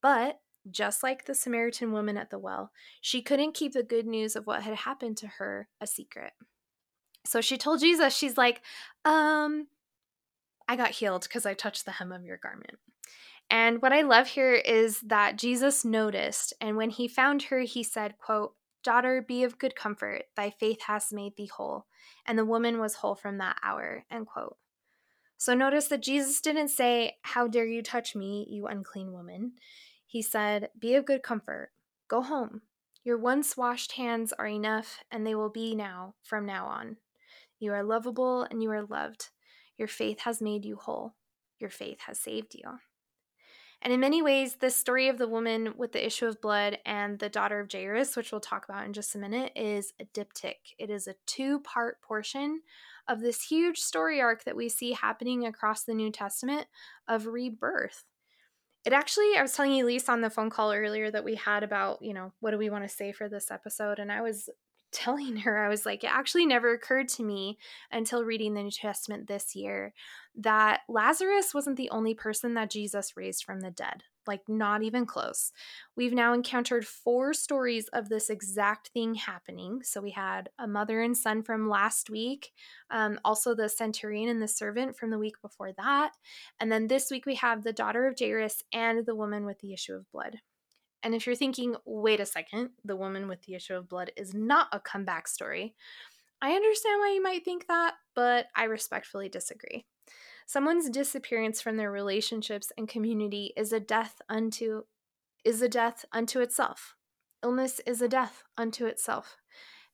But 0.00 0.40
just 0.70 1.02
like 1.02 1.24
the 1.24 1.34
Samaritan 1.34 1.92
woman 1.92 2.16
at 2.16 2.30
the 2.30 2.38
well, 2.38 2.72
she 3.00 3.22
couldn't 3.22 3.54
keep 3.54 3.72
the 3.72 3.82
good 3.82 4.06
news 4.06 4.34
of 4.34 4.46
what 4.46 4.62
had 4.62 4.74
happened 4.74 5.16
to 5.18 5.26
her 5.26 5.68
a 5.80 5.86
secret. 5.86 6.32
So 7.26 7.40
she 7.40 7.58
told 7.58 7.80
Jesus, 7.80 8.16
she's 8.16 8.38
like, 8.38 8.62
um, 9.04 9.66
I 10.68 10.76
got 10.76 10.90
healed 10.90 11.22
because 11.22 11.46
I 11.46 11.54
touched 11.54 11.86
the 11.86 11.92
hem 11.92 12.12
of 12.12 12.24
your 12.24 12.36
garment. 12.36 12.78
And 13.50 13.80
what 13.80 13.92
I 13.92 14.02
love 14.02 14.28
here 14.28 14.52
is 14.52 15.00
that 15.00 15.38
Jesus 15.38 15.84
noticed, 15.84 16.52
and 16.60 16.76
when 16.76 16.90
he 16.90 17.08
found 17.08 17.44
her, 17.44 17.60
he 17.60 17.82
said, 17.82 18.18
quote, 18.18 18.54
Daughter, 18.84 19.24
be 19.26 19.42
of 19.42 19.58
good 19.58 19.74
comfort, 19.74 20.24
thy 20.36 20.50
faith 20.50 20.82
has 20.82 21.12
made 21.12 21.36
thee 21.36 21.50
whole. 21.52 21.86
And 22.26 22.38
the 22.38 22.44
woman 22.44 22.78
was 22.78 22.96
whole 22.96 23.14
from 23.14 23.38
that 23.38 23.56
hour, 23.62 24.04
end 24.10 24.26
quote. 24.26 24.56
So 25.38 25.54
notice 25.54 25.88
that 25.88 26.02
Jesus 26.02 26.40
didn't 26.40 26.68
say, 26.68 27.16
How 27.22 27.48
dare 27.48 27.66
you 27.66 27.82
touch 27.82 28.14
me, 28.14 28.46
you 28.50 28.66
unclean 28.66 29.12
woman? 29.12 29.52
He 30.06 30.20
said, 30.20 30.68
Be 30.78 30.94
of 30.94 31.06
good 31.06 31.22
comfort, 31.22 31.70
go 32.06 32.22
home. 32.22 32.62
Your 33.02 33.16
once 33.16 33.56
washed 33.56 33.92
hands 33.92 34.32
are 34.38 34.46
enough, 34.46 35.02
and 35.10 35.26
they 35.26 35.34
will 35.34 35.50
be 35.50 35.74
now 35.74 36.14
from 36.22 36.44
now 36.44 36.66
on. 36.66 36.96
You 37.58 37.72
are 37.72 37.82
lovable 37.82 38.42
and 38.42 38.62
you 38.62 38.70
are 38.70 38.82
loved. 38.82 39.30
Your 39.78 39.88
faith 39.88 40.20
has 40.20 40.42
made 40.42 40.64
you 40.64 40.76
whole. 40.76 41.14
Your 41.58 41.70
faith 41.70 42.00
has 42.06 42.18
saved 42.18 42.54
you. 42.54 42.78
And 43.80 43.92
in 43.92 44.00
many 44.00 44.22
ways, 44.22 44.56
the 44.56 44.70
story 44.70 45.08
of 45.08 45.18
the 45.18 45.28
woman 45.28 45.74
with 45.76 45.92
the 45.92 46.04
issue 46.04 46.26
of 46.26 46.40
blood 46.40 46.78
and 46.84 47.18
the 47.18 47.28
daughter 47.28 47.60
of 47.60 47.70
Jairus, 47.70 48.16
which 48.16 48.32
we'll 48.32 48.40
talk 48.40 48.64
about 48.68 48.84
in 48.84 48.92
just 48.92 49.14
a 49.14 49.18
minute, 49.18 49.52
is 49.54 49.92
a 50.00 50.04
diptych. 50.04 50.74
It 50.78 50.90
is 50.90 51.06
a 51.06 51.14
two 51.26 51.60
part 51.60 52.02
portion 52.02 52.62
of 53.06 53.20
this 53.20 53.44
huge 53.44 53.78
story 53.78 54.20
arc 54.20 54.44
that 54.44 54.56
we 54.56 54.68
see 54.68 54.92
happening 54.92 55.46
across 55.46 55.84
the 55.84 55.94
New 55.94 56.10
Testament 56.10 56.66
of 57.06 57.26
rebirth. 57.26 58.04
It 58.84 58.92
actually, 58.92 59.36
I 59.36 59.42
was 59.42 59.52
telling 59.52 59.80
Elise 59.80 60.08
on 60.08 60.22
the 60.22 60.30
phone 60.30 60.50
call 60.50 60.72
earlier 60.72 61.10
that 61.10 61.24
we 61.24 61.36
had 61.36 61.62
about, 61.62 62.02
you 62.02 62.14
know, 62.14 62.32
what 62.40 62.50
do 62.50 62.58
we 62.58 62.70
want 62.70 62.84
to 62.84 62.88
say 62.88 63.12
for 63.12 63.28
this 63.28 63.50
episode? 63.50 63.98
And 63.98 64.10
I 64.10 64.22
was 64.22 64.48
telling 64.92 65.36
her, 65.38 65.64
I 65.64 65.68
was 65.68 65.84
like, 65.84 66.04
it 66.04 66.10
actually 66.10 66.46
never 66.46 66.72
occurred 66.72 67.08
to 67.10 67.22
me 67.22 67.58
until 67.90 68.24
reading 68.24 68.54
the 68.54 68.62
New 68.62 68.70
Testament 68.70 69.26
this 69.26 69.54
year 69.54 69.92
that 70.36 70.80
Lazarus 70.88 71.52
wasn't 71.52 71.76
the 71.76 71.90
only 71.90 72.14
person 72.14 72.54
that 72.54 72.70
Jesus 72.70 73.16
raised 73.16 73.44
from 73.44 73.60
the 73.60 73.70
dead. 73.70 74.04
Like, 74.26 74.42
not 74.46 74.82
even 74.82 75.06
close. 75.06 75.52
We've 75.96 76.12
now 76.12 76.34
encountered 76.34 76.86
four 76.86 77.32
stories 77.32 77.88
of 77.88 78.10
this 78.10 78.28
exact 78.28 78.88
thing 78.88 79.14
happening. 79.14 79.80
So, 79.82 80.02
we 80.02 80.10
had 80.10 80.50
a 80.58 80.68
mother 80.68 81.00
and 81.00 81.16
son 81.16 81.42
from 81.42 81.68
last 81.68 82.10
week, 82.10 82.52
um, 82.90 83.18
also 83.24 83.54
the 83.54 83.70
centurion 83.70 84.28
and 84.28 84.42
the 84.42 84.48
servant 84.48 84.96
from 84.96 85.10
the 85.10 85.18
week 85.18 85.40
before 85.40 85.72
that. 85.72 86.12
And 86.60 86.70
then 86.70 86.88
this 86.88 87.10
week, 87.10 87.24
we 87.24 87.36
have 87.36 87.64
the 87.64 87.72
daughter 87.72 88.06
of 88.06 88.16
Jairus 88.18 88.62
and 88.72 89.06
the 89.06 89.16
woman 89.16 89.46
with 89.46 89.60
the 89.60 89.72
issue 89.72 89.94
of 89.94 90.10
blood. 90.12 90.36
And 91.02 91.14
if 91.14 91.26
you're 91.26 91.36
thinking, 91.36 91.76
wait 91.84 92.20
a 92.20 92.26
second, 92.26 92.70
the 92.84 92.96
woman 92.96 93.28
with 93.28 93.42
the 93.42 93.54
issue 93.54 93.74
of 93.74 93.88
blood 93.88 94.10
is 94.16 94.34
not 94.34 94.68
a 94.72 94.80
comeback 94.80 95.28
story, 95.28 95.74
I 96.40 96.52
understand 96.52 97.00
why 97.00 97.12
you 97.14 97.22
might 97.22 97.44
think 97.44 97.66
that, 97.66 97.94
but 98.14 98.46
I 98.54 98.64
respectfully 98.64 99.28
disagree. 99.28 99.86
Someone's 100.46 100.88
disappearance 100.88 101.60
from 101.60 101.76
their 101.76 101.90
relationships 101.90 102.72
and 102.78 102.88
community 102.88 103.52
is 103.56 103.72
a 103.72 103.80
death 103.80 104.20
unto 104.28 104.82
is 105.44 105.62
a 105.62 105.68
death 105.68 106.04
unto 106.12 106.40
itself. 106.40 106.94
Illness 107.44 107.80
is 107.86 108.02
a 108.02 108.08
death 108.08 108.42
unto 108.56 108.86
itself. 108.86 109.36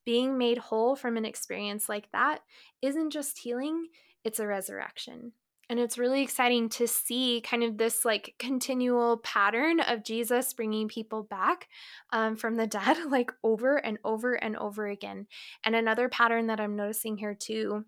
Being 0.05 0.39
made 0.39 0.59
whole 0.59 0.97
from 0.97 1.17
an 1.17 1.25
experience 1.25 1.89
like 1.89 2.11
that 2.13 2.41
isn't 2.83 3.11
just 3.11 3.39
healing, 3.39 3.89
it's 4.23 4.39
a 4.39 4.47
resurrection. 4.47 5.33
And 5.69 5.79
it's 5.79 5.99
really 5.99 6.23
exciting 6.23 6.69
to 6.71 6.87
see 6.87 7.43
kind 7.45 7.63
of 7.63 7.79
this 7.79 8.05
like 8.05 8.35
continual 8.39 9.19
pattern 9.19 9.81
of 9.81 10.05
Jesus 10.05 10.53
bringing 10.53 10.89
people 10.89 11.23
back 11.23 11.69
um, 12.13 12.37
from 12.37 12.57
the 12.57 12.67
dead, 12.67 12.99
like 13.09 13.33
over 13.43 13.77
and 13.77 13.99
over 14.05 14.35
and 14.35 14.57
over 14.57 14.87
again. 14.87 15.27
And 15.65 15.75
another 15.75 16.09
pattern 16.09 16.47
that 16.49 16.61
I'm 16.61 16.77
noticing 16.77 17.17
here 17.17 17.35
too, 17.35 17.85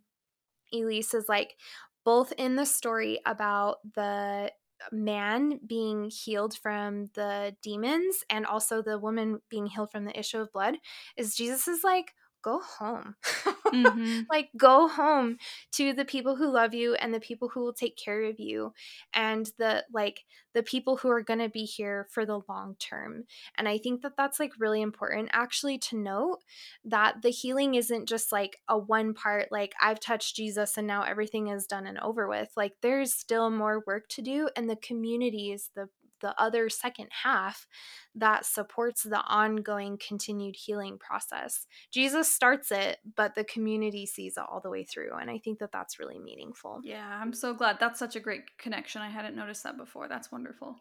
Elise, 0.72 1.14
is 1.14 1.28
like 1.28 1.56
both 2.04 2.32
in 2.38 2.56
the 2.56 2.66
story 2.66 3.20
about 3.26 3.78
the 3.94 4.52
man 4.92 5.58
being 5.66 6.10
healed 6.10 6.56
from 6.56 7.06
the 7.14 7.56
demons 7.62 8.24
and 8.30 8.46
also 8.46 8.82
the 8.82 8.98
woman 8.98 9.40
being 9.50 9.66
healed 9.66 9.90
from 9.90 10.04
the 10.04 10.18
issue 10.18 10.38
of 10.38 10.52
blood, 10.52 10.76
is 11.16 11.34
Jesus 11.34 11.66
is 11.68 11.82
like, 11.82 12.14
go 12.46 12.60
home. 12.78 13.16
Mm-hmm. 13.66 14.20
like, 14.30 14.50
go 14.56 14.86
home 14.86 15.38
to 15.72 15.92
the 15.92 16.04
people 16.04 16.36
who 16.36 16.48
love 16.52 16.72
you 16.72 16.94
and 16.94 17.12
the 17.12 17.18
people 17.18 17.48
who 17.48 17.64
will 17.64 17.72
take 17.72 17.96
care 17.96 18.22
of 18.22 18.38
you 18.38 18.72
and 19.12 19.50
the 19.58 19.84
like 19.92 20.20
the 20.54 20.62
people 20.62 20.96
who 20.96 21.10
are 21.10 21.20
going 21.20 21.40
to 21.40 21.48
be 21.48 21.64
here 21.64 22.06
for 22.12 22.24
the 22.24 22.40
long 22.48 22.76
term. 22.78 23.24
And 23.58 23.68
I 23.68 23.78
think 23.78 24.02
that 24.02 24.12
that's 24.16 24.38
like 24.38 24.52
really 24.60 24.80
important 24.80 25.30
actually 25.32 25.78
to 25.78 25.98
note 25.98 26.38
that 26.84 27.22
the 27.22 27.30
healing 27.30 27.74
isn't 27.74 28.08
just 28.08 28.30
like 28.30 28.58
a 28.68 28.78
one 28.78 29.14
part, 29.14 29.48
like, 29.50 29.74
I've 29.82 30.00
touched 30.00 30.36
Jesus 30.36 30.78
and 30.78 30.86
now 30.86 31.02
everything 31.02 31.48
is 31.48 31.66
done 31.66 31.86
and 31.86 31.98
over 31.98 32.28
with. 32.28 32.50
Like, 32.56 32.74
there's 32.82 33.12
still 33.12 33.50
more 33.50 33.82
work 33.86 34.08
to 34.10 34.22
do, 34.22 34.48
and 34.56 34.70
the 34.70 34.76
community 34.76 35.52
is 35.52 35.70
the 35.74 35.88
the 36.20 36.34
other 36.40 36.68
second 36.68 37.08
half 37.22 37.66
that 38.14 38.46
supports 38.46 39.02
the 39.02 39.20
ongoing 39.26 39.98
continued 39.98 40.56
healing 40.56 40.98
process. 40.98 41.66
Jesus 41.90 42.32
starts 42.32 42.70
it, 42.72 42.98
but 43.16 43.34
the 43.34 43.44
community 43.44 44.06
sees 44.06 44.36
it 44.36 44.44
all 44.50 44.60
the 44.60 44.70
way 44.70 44.84
through. 44.84 45.14
And 45.20 45.30
I 45.30 45.38
think 45.38 45.58
that 45.58 45.72
that's 45.72 45.98
really 45.98 46.18
meaningful. 46.18 46.80
Yeah, 46.82 47.18
I'm 47.20 47.32
so 47.32 47.54
glad. 47.54 47.78
That's 47.78 47.98
such 47.98 48.16
a 48.16 48.20
great 48.20 48.58
connection. 48.58 49.02
I 49.02 49.10
hadn't 49.10 49.36
noticed 49.36 49.62
that 49.64 49.76
before. 49.76 50.08
That's 50.08 50.32
wonderful. 50.32 50.76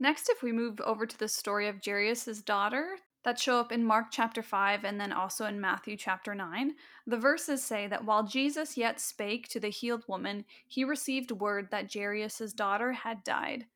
Next, 0.00 0.28
if 0.28 0.42
we 0.42 0.52
move 0.52 0.80
over 0.80 1.06
to 1.06 1.18
the 1.18 1.28
story 1.28 1.66
of 1.66 1.80
Jairus' 1.84 2.40
daughter, 2.42 2.98
that 3.24 3.38
show 3.38 3.58
up 3.58 3.72
in 3.72 3.84
Mark 3.84 4.06
chapter 4.10 4.42
5 4.42 4.84
and 4.84 5.00
then 5.00 5.12
also 5.12 5.44
in 5.46 5.60
Matthew 5.60 5.96
chapter 5.96 6.34
9. 6.34 6.74
The 7.06 7.16
verses 7.18 7.62
say 7.62 7.86
that 7.88 8.04
while 8.04 8.22
Jesus 8.22 8.76
yet 8.76 9.00
spake 9.00 9.48
to 9.48 9.60
the 9.60 9.68
healed 9.68 10.04
woman, 10.06 10.44
he 10.66 10.84
received 10.84 11.32
word 11.32 11.68
that 11.70 11.92
Jairus' 11.92 12.52
daughter 12.52 12.92
had 12.92 13.24
died. 13.24 13.66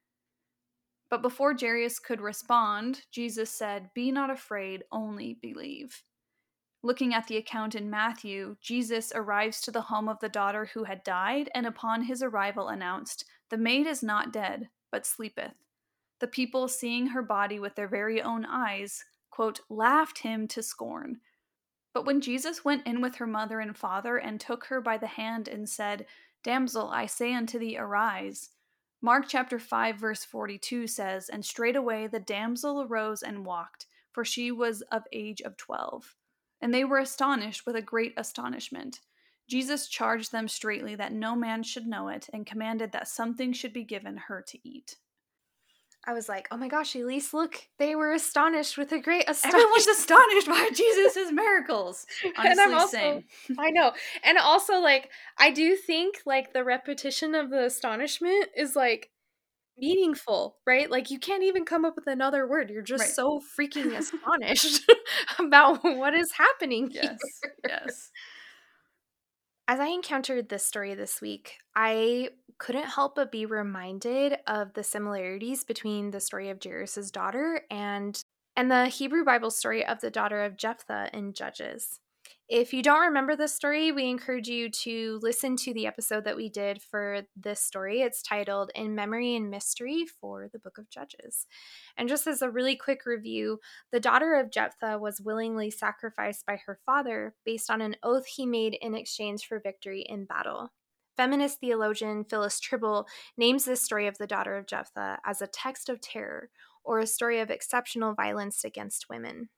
But 1.13 1.21
before 1.21 1.55
Jairus 1.55 1.99
could 1.99 2.23
respond, 2.23 3.03
Jesus 3.11 3.51
said, 3.51 3.91
Be 3.93 4.11
not 4.11 4.31
afraid, 4.31 4.85
only 4.91 5.35
believe. 5.35 6.05
Looking 6.83 7.13
at 7.13 7.27
the 7.27 7.37
account 7.37 7.75
in 7.75 7.91
Matthew, 7.91 8.57
Jesus 8.63 9.13
arrives 9.15 9.61
to 9.61 9.71
the 9.71 9.83
home 9.83 10.09
of 10.09 10.21
the 10.21 10.31
daughter 10.31 10.71
who 10.73 10.85
had 10.85 11.05
died, 11.05 11.51
and 11.55 11.67
upon 11.67 12.05
his 12.05 12.23
arrival 12.23 12.69
announced, 12.69 13.27
The 13.51 13.59
maid 13.59 13.87
is 13.87 14.03
not 14.03 14.33
dead, 14.33 14.71
but 14.91 15.05
sleepeth. 15.05 15.53
The 16.21 16.29
people, 16.29 16.67
seeing 16.67 17.09
her 17.09 17.23
body 17.23 17.59
with 17.59 17.75
their 17.75 17.89
very 17.89 18.23
own 18.23 18.47
eyes, 18.47 19.05
quote, 19.31 19.61
laughed 19.69 20.21
him 20.21 20.49
to 20.49 20.63
scorn. 20.63 21.21
But 21.93 22.07
when 22.07 22.23
Jesus 22.23 22.65
went 22.65 22.87
in 22.87 23.03
with 23.03 23.17
her 23.17 23.27
mother 23.27 23.61
and 23.61 23.77
father, 23.77 24.17
and 24.17 24.41
took 24.41 24.65
her 24.69 24.81
by 24.81 24.97
the 24.97 25.09
hand, 25.09 25.47
and 25.47 25.69
said, 25.69 26.07
Damsel, 26.43 26.89
I 26.89 27.05
say 27.05 27.35
unto 27.35 27.59
thee, 27.59 27.77
arise, 27.77 28.49
Mark 29.05 29.25
chapter 29.27 29.59
5 29.59 29.97
verse 29.97 30.25
42 30.25 30.87
says, 30.87 31.29
And 31.29 31.45
straightway 31.45 32.07
the 32.07 32.21
damsel 32.21 32.83
arose 32.83 33.21
and 33.23 33.45
walked, 33.45 33.87
for 34.13 34.25
she 34.25 34.53
was 34.53 34.83
of 34.93 35.03
age 35.13 35.41
of 35.41 35.57
12. 35.57 36.15
And 36.61 36.73
they 36.73 36.85
were 36.85 36.99
astonished 36.99 37.67
with 37.67 37.75
a 37.75 37.83
great 37.83 38.15
astonishment. 38.17 39.01
Jesus 39.49 39.89
charged 39.89 40.31
them 40.31 40.47
straitly 40.47 40.95
that 40.95 41.13
no 41.13 41.35
man 41.35 41.65
should 41.65 41.85
know 41.85 42.07
it, 42.07 42.29
and 42.33 42.47
commanded 42.47 42.93
that 42.93 43.09
something 43.09 43.53
should 43.53 43.73
be 43.73 43.83
given 43.83 44.17
her 44.17 44.41
to 44.47 44.59
eat. 44.63 44.97
I 46.05 46.13
was 46.15 46.29
like, 46.29 46.49
oh 46.51 46.57
my 46.57 46.67
gosh, 46.67 46.97
Elise, 46.97 47.33
look, 47.33 47.55
they 47.79 47.95
were 47.95 48.13
astonished 48.13 48.77
with 48.77 48.91
a 48.91 48.99
great 48.99 49.25
astonishment. 49.29 49.55
Everyone 49.55 49.73
was 49.73 49.87
astonished 49.87 50.49
by 50.49 50.71
Jesus' 50.75 51.31
miracles. 51.31 52.07
Honestly, 52.37 52.51
and 52.51 52.61
I'm 52.61 52.75
also, 52.75 52.97
same. 52.97 53.25
I 53.59 53.71
know. 53.71 53.93
And 54.25 54.37
also, 54.39 54.81
like, 54.81 55.11
I 55.39 55.53
do 55.53 55.77
think, 55.77 56.17
like, 56.27 56.53
the 56.53 56.65
repetition 56.65 57.37
of 57.37 57.51
the 57.51 57.65
astonishment 57.65 58.49
is, 58.57 58.75
like, 58.75 59.11
meaningful, 59.79 60.57
right? 60.67 60.91
Like, 60.91 61.11
you 61.11 61.21
can't 61.21 61.45
even 61.45 61.65
come 61.65 61.85
up 61.85 61.95
with 61.95 62.09
another 62.09 62.49
word. 62.49 62.71
You're 62.71 62.83
just 62.83 63.03
right. 63.03 63.11
so 63.11 63.41
freaking 63.59 63.97
astonished 63.97 64.83
about 65.39 65.85
what 65.85 66.15
is 66.15 66.33
happening. 66.33 66.91
Yes. 66.91 67.19
Here. 67.43 67.55
Yes. 67.69 68.11
As 69.69 69.81
I 69.81 69.87
encountered 69.87 70.49
this 70.49 70.67
story 70.67 70.95
this 70.95 71.21
week, 71.21 71.59
I 71.75 72.31
couldn't 72.59 72.87
help 72.87 73.15
but 73.15 73.33
be 73.33 73.47
reminded 73.47 74.39
of 74.47 74.75
the 74.75 74.85
similarities 74.85 75.65
between 75.65 76.11
the 76.11 76.21
story 76.21 76.51
of 76.51 76.59
Jairus' 76.63 77.11
daughter 77.11 77.63
and 77.71 78.21
and 78.55 78.71
the 78.71 78.87
Hebrew 78.87 79.25
Bible 79.25 79.51
story 79.51 79.85
of 79.85 80.01
the 80.01 80.11
daughter 80.11 80.45
of 80.45 80.57
Jephthah 80.57 81.11
in 81.15 81.33
Judges. 81.33 82.01
If 82.49 82.75
you 82.75 82.83
don't 82.83 83.07
remember 83.07 83.35
this 83.35 83.55
story, 83.55 83.93
we 83.93 84.11
encourage 84.11 84.49
you 84.49 84.69
to 84.69 85.21
listen 85.23 85.57
to 85.59 85.73
the 85.73 85.87
episode 85.87 86.25
that 86.25 86.37
we 86.37 86.51
did 86.51 86.83
for 86.83 87.23
this 87.37 87.61
story. 87.61 88.03
It's 88.03 88.21
titled 88.21 88.71
In 88.75 88.95
Memory 88.95 89.37
and 89.37 89.49
Mystery 89.49 90.05
for 90.21 90.49
the 90.53 90.59
Book 90.59 90.77
of 90.77 90.91
Judges. 90.91 91.47
And 91.97 92.09
just 92.09 92.27
as 92.27 92.43
a 92.43 92.51
really 92.51 92.77
quick 92.77 93.07
review, 93.07 93.61
the 93.91 94.01
daughter 94.01 94.35
of 94.35 94.51
Jephthah 94.51 94.99
was 94.99 95.21
willingly 95.21 95.71
sacrificed 95.71 96.45
by 96.45 96.61
her 96.67 96.79
father 96.85 97.35
based 97.47 97.71
on 97.71 97.81
an 97.81 97.97
oath 98.03 98.27
he 98.27 98.45
made 98.45 98.77
in 98.83 98.95
exchange 98.95 99.47
for 99.47 99.61
victory 99.61 100.05
in 100.07 100.25
battle. 100.25 100.73
Feminist 101.17 101.61
theologian 101.61 102.25
Phyllis 102.25 102.61
Trible 102.61 103.07
names 103.37 103.65
this 103.65 103.81
story 103.81 104.07
of 104.07 104.19
the 104.19 104.27
daughter 104.27 104.59
of 104.59 104.67
Jephthah 104.67 105.21
as 105.25 105.41
a 105.41 105.47
text 105.47 105.89
of 105.89 106.01
terror 106.01 106.51
or 106.85 106.99
a 106.99 107.07
story 107.07 107.39
of 107.39 107.51
exceptional 107.51 108.15
violence 108.15 108.65
against 108.65 109.09
women. 109.09 109.49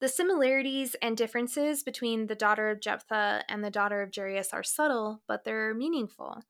The 0.00 0.08
similarities 0.08 0.94
and 1.00 1.16
differences 1.16 1.82
between 1.82 2.26
the 2.26 2.34
daughter 2.34 2.68
of 2.68 2.80
Jephthah 2.80 3.44
and 3.48 3.64
the 3.64 3.70
daughter 3.70 4.02
of 4.02 4.14
Jairus 4.14 4.52
are 4.52 4.62
subtle, 4.62 5.22
but 5.26 5.44
they're 5.44 5.72
meaningful. 5.72 6.42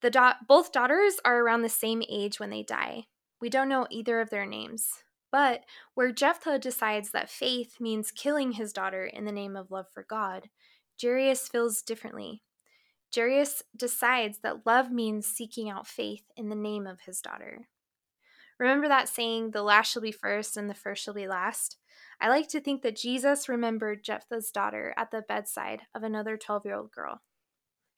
The 0.00 0.36
both 0.48 0.72
daughters 0.72 1.20
are 1.24 1.40
around 1.40 1.62
the 1.62 1.68
same 1.68 2.02
age 2.08 2.40
when 2.40 2.50
they 2.50 2.62
die. 2.62 3.06
We 3.40 3.50
don't 3.50 3.68
know 3.68 3.86
either 3.90 4.20
of 4.20 4.30
their 4.30 4.46
names. 4.46 4.88
But 5.30 5.64
where 5.94 6.12
Jephthah 6.12 6.58
decides 6.58 7.10
that 7.10 7.30
faith 7.30 7.80
means 7.80 8.10
killing 8.10 8.52
his 8.52 8.72
daughter 8.72 9.04
in 9.04 9.24
the 9.24 9.32
name 9.32 9.56
of 9.56 9.70
love 9.70 9.86
for 9.92 10.02
God, 10.02 10.50
Jairus 11.00 11.48
feels 11.48 11.82
differently. 11.82 12.42
Jairus 13.14 13.62
decides 13.76 14.38
that 14.38 14.66
love 14.66 14.90
means 14.90 15.26
seeking 15.26 15.68
out 15.68 15.86
faith 15.86 16.24
in 16.36 16.48
the 16.48 16.54
name 16.54 16.86
of 16.86 17.00
his 17.00 17.20
daughter. 17.20 17.68
Remember 18.62 18.86
that 18.86 19.08
saying, 19.08 19.50
the 19.50 19.62
last 19.64 19.90
shall 19.90 20.02
be 20.02 20.12
first 20.12 20.56
and 20.56 20.70
the 20.70 20.74
first 20.74 21.02
shall 21.02 21.14
be 21.14 21.26
last? 21.26 21.78
I 22.20 22.28
like 22.28 22.46
to 22.50 22.60
think 22.60 22.82
that 22.82 22.94
Jesus 22.94 23.48
remembered 23.48 24.04
Jephthah's 24.04 24.52
daughter 24.52 24.94
at 24.96 25.10
the 25.10 25.20
bedside 25.20 25.82
of 25.96 26.04
another 26.04 26.36
12 26.36 26.64
year 26.64 26.76
old 26.76 26.92
girl. 26.92 27.22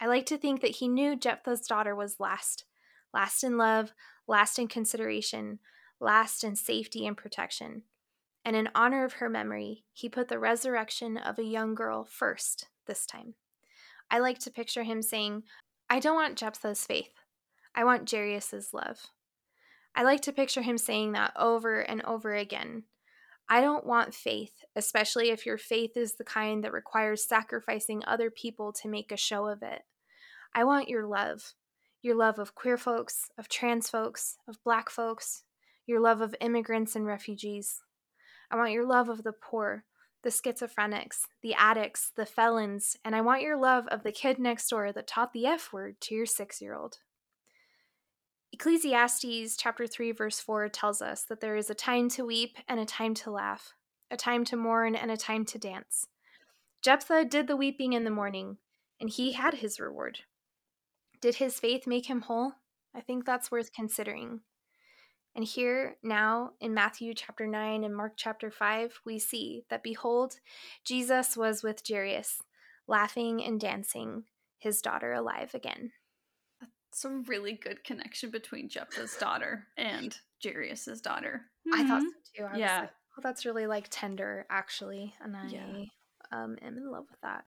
I 0.01 0.07
like 0.07 0.25
to 0.25 0.39
think 0.39 0.63
that 0.63 0.77
he 0.77 0.89
knew 0.89 1.17
Jephthah's 1.17 1.67
daughter 1.67 1.95
was 1.95 2.19
last 2.19 2.65
last 3.13 3.45
in 3.45 3.59
love, 3.59 3.93
last 4.27 4.59
in 4.59 4.67
consideration, 4.67 5.59
last 6.01 6.43
in 6.43 6.57
safety 6.57 7.07
and 7.07 7.15
protection. 7.15 7.83
And 8.43 8.57
in 8.57 8.71
honor 8.75 9.05
of 9.05 9.15
her 9.15 9.29
memory, 9.29 9.85
he 9.93 10.09
put 10.09 10.29
the 10.29 10.39
resurrection 10.39 11.19
of 11.19 11.39
a 11.39 11.45
young 11.45 11.75
girl 11.75 12.07
first 12.07 12.69
this 12.87 13.05
time. 13.05 13.35
I 14.11 14.19
like 14.19 14.39
to 14.39 14.51
picture 14.51 14.85
him 14.85 15.03
saying, 15.03 15.43
I 15.91 16.01
don't 16.01 16.17
want 16.17 16.39
Jephthah's 16.39 16.87
faith. 16.87 17.13
I 17.75 17.85
want 17.85 18.11
Jairus' 18.11 18.73
love. 18.73 19.09
I 19.95 20.03
like 20.03 20.21
to 20.23 20.33
picture 20.33 20.63
him 20.63 20.79
saying 20.79 21.13
that 21.13 21.33
over 21.37 21.81
and 21.81 22.03
over 22.03 22.35
again 22.35 22.85
I 23.49 23.61
don't 23.61 23.87
want 23.87 24.15
faith, 24.15 24.65
especially 24.75 25.29
if 25.29 25.45
your 25.45 25.59
faith 25.59 25.97
is 25.97 26.15
the 26.15 26.25
kind 26.25 26.65
that 26.65 26.73
requires 26.73 27.29
sacrificing 27.29 28.03
other 28.07 28.31
people 28.31 28.73
to 28.73 28.89
make 28.89 29.13
a 29.13 29.19
show 29.19 29.47
of 29.47 29.63
it. 29.63 29.83
I 30.55 30.65
want 30.65 30.89
your 30.89 31.07
love, 31.07 31.53
your 32.01 32.15
love 32.15 32.39
of 32.39 32.55
queer 32.55 32.79
folks, 32.79 33.29
of 33.37 33.49
trans 33.49 33.91
folks, 33.91 34.39
of 34.49 34.63
black 34.65 34.89
folks, 34.89 35.43
your 35.87 36.01
love 36.01 36.23
of 36.23 36.35
immigrants 36.41 36.97
and 36.97 37.05
refugees. 37.05 37.83
I 38.51 38.57
want 38.57 38.73
your 38.73 38.87
love 38.87 39.11
of 39.11 39.25
the 39.25 39.33
poor, 39.33 39.85
the 40.23 40.31
schizophrenics, 40.31 41.27
the 41.43 41.53
addicts, 41.53 42.13
the 42.17 42.25
felons, 42.25 42.97
and 43.05 43.15
I 43.15 43.21
want 43.21 43.43
your 43.43 43.61
love 43.61 43.87
of 43.89 44.05
the 44.05 44.13
kid 44.13 44.39
next 44.39 44.69
door 44.69 44.91
that 44.91 45.07
taught 45.07 45.35
the 45.35 45.47
F 45.47 45.71
word 45.71 46.01
to 46.03 46.15
your 46.15 46.27
six 46.27 46.63
year 46.63 46.75
old. 46.75 46.99
Ecclesiastes 48.55 49.57
chapter 49.57 49.85
3 49.85 50.13
verse 50.13 50.39
4 50.39 50.69
tells 50.69 51.03
us 51.03 51.25
that 51.25 51.41
there 51.41 51.57
is 51.57 51.71
a 51.71 51.75
time 51.75 52.09
to 52.11 52.25
weep 52.25 52.57
and 52.69 52.79
a 52.79 52.85
time 52.85 53.13
to 53.13 53.33
laugh, 53.33 53.75
a 54.13 54.17
time 54.17 54.45
to 54.45 54.57
mourn 54.57 54.95
and 54.95 55.11
a 55.11 55.17
time 55.17 55.45
to 55.47 55.59
dance. 55.59 56.07
Jephthah 56.81 57.25
did 57.25 57.49
the 57.49 57.57
weeping 57.57 57.95
in 57.95 58.05
the 58.05 58.13
morning, 58.13 58.59
and 59.01 59.11
he 59.11 59.33
had 59.33 59.55
his 59.55 59.81
reward. 59.81 60.21
Did 61.21 61.35
his 61.35 61.59
faith 61.59 61.89
make 61.89 62.07
him 62.07 62.21
whole? 62.21 62.53
I 62.95 63.01
think 63.01 63.25
that's 63.25 63.51
worth 63.51 63.73
considering. 63.73 64.43
And 65.35 65.45
here, 65.45 65.97
now, 66.05 66.51
in 66.61 66.75
Matthew 66.75 67.13
chapter 67.13 67.49
9 67.49 67.83
and 67.83 67.97
Mark 67.97 68.13
chapter 68.17 68.53
5, 68.53 69.01
we 69.05 69.19
see 69.19 69.65
that 69.69 69.83
behold, 69.83 70.37
Jesus 70.85 71.37
was 71.37 71.65
with 71.65 71.83
Jairus, 71.85 72.41
laughing 72.87 73.43
and 73.43 73.59
dancing, 73.59 74.27
his 74.59 74.81
daughter 74.81 75.13
alive 75.13 75.57
again. 75.57 75.91
That's 76.95 77.05
a 77.07 77.29
really 77.29 77.55
good 77.55 77.83
connection 77.83 78.31
between 78.31 78.69
Jephthah's 78.69 79.17
daughter 79.17 79.67
and 79.77 80.17
Jairus' 80.41 81.01
daughter. 81.01 81.43
Mm-hmm. 81.67 81.81
I 81.81 81.89
thought 81.89 82.03
so 82.03 82.09
too. 82.37 82.49
I 82.55 82.57
yeah. 82.57 82.81
Like, 82.83 82.91
oh, 83.19 83.21
that's 83.21 83.45
really 83.45 83.67
like 83.67 83.89
tender, 83.91 84.47
actually. 84.49 85.13
And 85.21 85.37
I 85.37 85.49
yeah. 85.49 85.85
um, 86.31 86.57
am 86.63 86.77
in 86.77 86.89
love 86.89 87.07
with 87.11 87.21
that. 87.23 87.47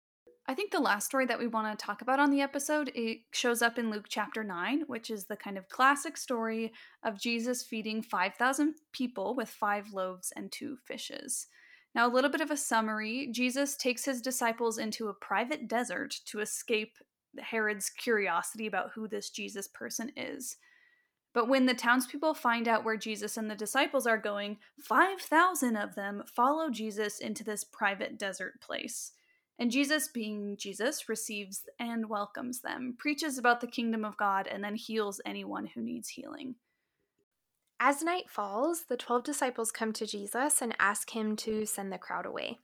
I 0.48 0.56
think 0.56 0.72
the 0.72 0.80
last 0.80 1.06
story 1.06 1.28
that 1.28 1.38
we 1.38 1.46
want 1.46 1.78
to 1.78 1.86
talk 1.86 2.02
about 2.02 2.20
on 2.20 2.32
the 2.32 2.42
episode 2.42 2.92
it 2.96 3.20
shows 3.34 3.62
up 3.62 3.78
in 3.78 3.92
Luke 3.92 4.08
chapter 4.10 4.44
9, 4.44 4.86
which 4.88 5.12
is 5.12 5.26
the 5.26 5.36
kind 5.36 5.60
of 5.60 5.70
classic 5.70 6.18
story 6.18 6.74
of 7.04 7.22
Jesus 7.22 7.62
feeding 7.62 8.02
5,000 8.02 8.74
people 8.94 9.36
with 9.36 9.50
5 9.50 9.94
loaves 9.94 10.34
and 10.36 10.52
2 10.52 10.78
fishes. 10.88 11.46
Now, 11.94 12.08
a 12.08 12.14
little 12.14 12.32
bit 12.32 12.42
of 12.42 12.50
a 12.50 12.58
summary 12.58 13.30
Jesus 13.32 13.78
takes 13.78 14.06
his 14.06 14.22
disciples 14.22 14.80
into 14.80 15.08
a 15.08 15.14
private 15.14 15.68
desert 15.68 16.16
to 16.26 16.40
escape 16.40 16.98
Herod's 17.40 17.90
curiosity 17.90 18.68
about 18.68 18.92
who 18.94 19.08
this 19.08 19.30
Jesus 19.30 19.68
person 19.68 20.12
is. 20.16 20.58
But 21.34 21.50
when 21.50 21.66
the 21.66 21.74
townspeople 21.74 22.34
find 22.34 22.68
out 22.68 22.86
where 22.86 22.96
Jesus 22.96 23.36
and 23.36 23.52
the 23.52 23.56
disciples 23.56 24.08
are 24.08 24.18
going, 24.18 24.58
5,000 24.82 25.76
of 25.76 25.96
them 25.96 26.24
follow 26.34 26.70
Jesus 26.70 27.20
into 27.20 27.44
this 27.44 27.66
private 27.66 28.18
desert 28.18 28.62
place. 28.62 29.12
And 29.60 29.72
Jesus, 29.72 30.08
being 30.08 30.56
Jesus, 30.58 31.10
receives 31.10 31.64
and 31.80 32.10
welcomes 32.10 32.62
them, 32.62 32.96
preaches 32.98 33.38
about 33.38 33.62
the 33.62 33.68
kingdom 33.68 34.06
of 34.06 34.18
God, 34.18 34.48
and 34.48 34.64
then 34.64 34.76
heals 34.76 35.22
anyone 35.26 35.68
who 35.68 35.82
needs 35.82 36.10
healing. 36.10 36.56
As 37.80 38.02
night 38.02 38.30
falls, 38.30 38.86
the 38.88 38.98
12 38.98 39.24
disciples 39.24 39.72
come 39.72 39.92
to 39.94 40.06
Jesus 40.06 40.62
and 40.62 40.76
ask 40.80 41.10
him 41.10 41.36
to 41.38 41.66
send 41.66 41.92
the 41.92 41.98
crowd 41.98 42.26
away. 42.26 42.60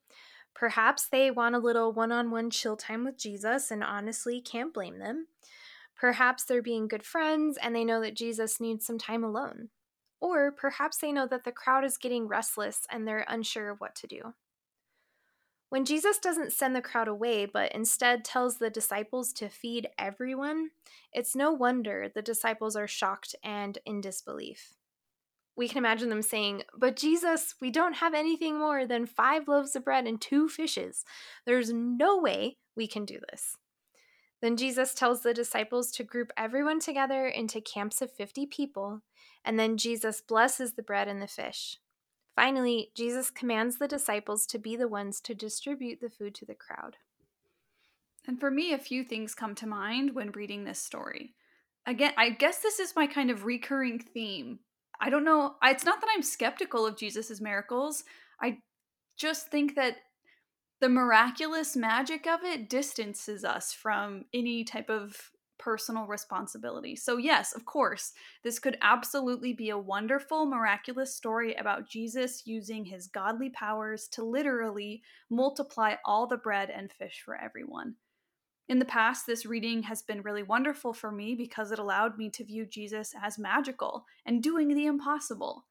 Perhaps 0.54 1.08
they 1.08 1.32
want 1.32 1.56
a 1.56 1.60
little 1.60 1.92
one 1.92 2.12
on 2.12 2.32
one 2.32 2.50
chill 2.50 2.78
time 2.78 3.06
with 3.06 3.18
Jesus, 3.18 3.72
and 3.72 3.84
honestly 3.84 4.42
can't 4.42 4.74
blame 4.74 5.00
them. 5.00 5.28
Perhaps 6.02 6.46
they're 6.46 6.64
being 6.64 6.88
good 6.88 7.04
friends 7.04 7.60
and 7.62 7.76
they 7.76 7.86
know 7.86 8.02
that 8.02 8.16
Jesus 8.16 8.60
needs 8.60 8.86
some 8.88 8.98
time 8.98 9.24
alone. 9.24 9.70
Or 10.20 10.52
perhaps 10.52 10.98
they 10.98 11.12
know 11.12 11.28
that 11.28 11.44
the 11.44 11.52
crowd 11.52 11.86
is 11.86 11.98
getting 11.98 12.28
restless 12.28 12.82
and 12.90 13.08
they're 13.08 13.24
unsure 13.28 13.70
of 13.70 13.80
what 13.80 13.94
to 13.98 14.08
do. 14.08 14.34
When 15.70 15.86
Jesus 15.86 16.18
doesn't 16.18 16.54
send 16.54 16.76
the 16.76 16.82
crowd 16.82 17.08
away, 17.08 17.46
but 17.46 17.72
instead 17.72 18.26
tells 18.26 18.58
the 18.58 18.72
disciples 18.72 19.32
to 19.34 19.48
feed 19.48 19.90
everyone, 19.98 20.72
it's 21.14 21.36
no 21.36 21.52
wonder 21.52 22.10
the 22.10 22.24
disciples 22.24 22.76
are 22.76 22.88
shocked 22.88 23.36
and 23.44 23.78
in 23.86 24.02
disbelief. 24.02 24.74
We 25.62 25.68
can 25.68 25.78
imagine 25.78 26.10
them 26.10 26.24
saying, 26.24 26.64
But 26.76 26.96
Jesus, 26.96 27.54
we 27.62 27.70
don't 27.70 27.98
have 27.98 28.16
anything 28.16 28.58
more 28.58 28.88
than 28.88 29.06
five 29.06 29.48
loaves 29.48 29.76
of 29.76 29.86
bread 29.86 30.08
and 30.08 30.20
two 30.20 30.50
fishes. 30.50 31.06
There's 31.46 31.72
no 31.72 32.18
way 32.18 32.58
we 32.76 32.88
can 32.88 33.06
do 33.06 33.20
this. 33.30 33.58
Then 34.42 34.58
Jesus 34.58 34.96
tells 34.96 35.22
the 35.22 35.36
disciples 35.36 35.92
to 35.92 36.04
group 36.04 36.32
everyone 36.36 36.80
together 36.80 37.28
into 37.28 37.62
camps 37.62 38.02
of 38.02 38.12
50 38.12 38.48
people, 38.48 39.04
and 39.46 39.60
then 39.60 39.78
Jesus 39.78 40.20
blesses 40.20 40.74
the 40.74 40.82
bread 40.82 41.08
and 41.08 41.22
the 41.22 41.28
fish. 41.28 41.78
Finally, 42.36 42.90
Jesus 42.96 43.30
commands 43.30 43.78
the 43.78 43.88
disciples 43.88 44.48
to 44.48 44.58
be 44.58 44.76
the 44.76 44.88
ones 44.88 45.22
to 45.22 45.36
distribute 45.36 46.02
the 46.02 46.10
food 46.10 46.34
to 46.34 46.46
the 46.48 46.56
crowd. 46.56 46.98
And 48.26 48.40
for 48.40 48.50
me, 48.50 48.74
a 48.74 48.80
few 48.80 49.04
things 49.04 49.36
come 49.36 49.54
to 49.54 49.68
mind 49.68 50.16
when 50.16 50.32
reading 50.32 50.64
this 50.64 50.80
story. 50.80 51.36
Again, 51.86 52.14
I 52.18 52.32
guess 52.32 52.64
this 52.64 52.80
is 52.80 52.96
my 52.96 53.06
kind 53.06 53.30
of 53.30 53.46
recurring 53.46 54.00
theme. 54.00 54.58
I 55.02 55.10
don't 55.10 55.26
know, 55.26 55.56
it's 55.64 55.84
not 55.84 56.00
that 56.00 56.10
I'm 56.14 56.22
skeptical 56.22 56.86
of 56.86 56.96
Jesus' 56.96 57.42
miracles. 57.42 58.04
I 58.40 58.60
just 59.18 59.48
think 59.48 59.76
that 59.76 59.98
the 60.80 60.90
miraculous 60.90 61.76
magic 61.76 62.28
of 62.28 62.44
it 62.44 62.70
distances 62.70 63.44
us 63.44 63.74
from 63.74 64.26
any 64.34 64.64
type 64.64 64.90
of 64.90 65.32
personal 65.58 66.08
responsibility. 66.08 66.96
So, 66.96 67.18
yes, 67.18 67.54
of 67.54 67.66
course, 67.66 68.14
this 68.44 68.58
could 68.58 68.78
absolutely 68.82 69.54
be 69.54 69.70
a 69.70 69.78
wonderful, 69.78 70.46
miraculous 70.46 71.16
story 71.16 71.54
about 71.56 71.88
Jesus 71.88 72.44
using 72.46 72.86
his 72.86 73.08
godly 73.08 73.50
powers 73.50 74.08
to 74.10 74.24
literally 74.24 75.04
multiply 75.30 75.96
all 76.04 76.26
the 76.26 76.38
bread 76.38 76.72
and 76.72 76.92
fish 76.92 77.22
for 77.24 77.36
everyone. 77.36 77.96
In 78.70 78.80
the 78.80 78.86
past, 78.86 79.26
this 79.26 79.46
reading 79.46 79.84
has 79.84 80.02
been 80.02 80.22
really 80.22 80.44
wonderful 80.44 80.94
for 80.94 81.12
me 81.12 81.36
because 81.36 81.72
it 81.72 81.80
allowed 81.80 82.18
me 82.18 82.30
to 82.30 82.46
view 82.46 82.66
Jesus 82.66 83.14
as 83.22 83.38
magical 83.38 84.06
and 84.26 84.42
doing 84.42 84.70
the 84.70 84.86
impossible. 84.86 85.66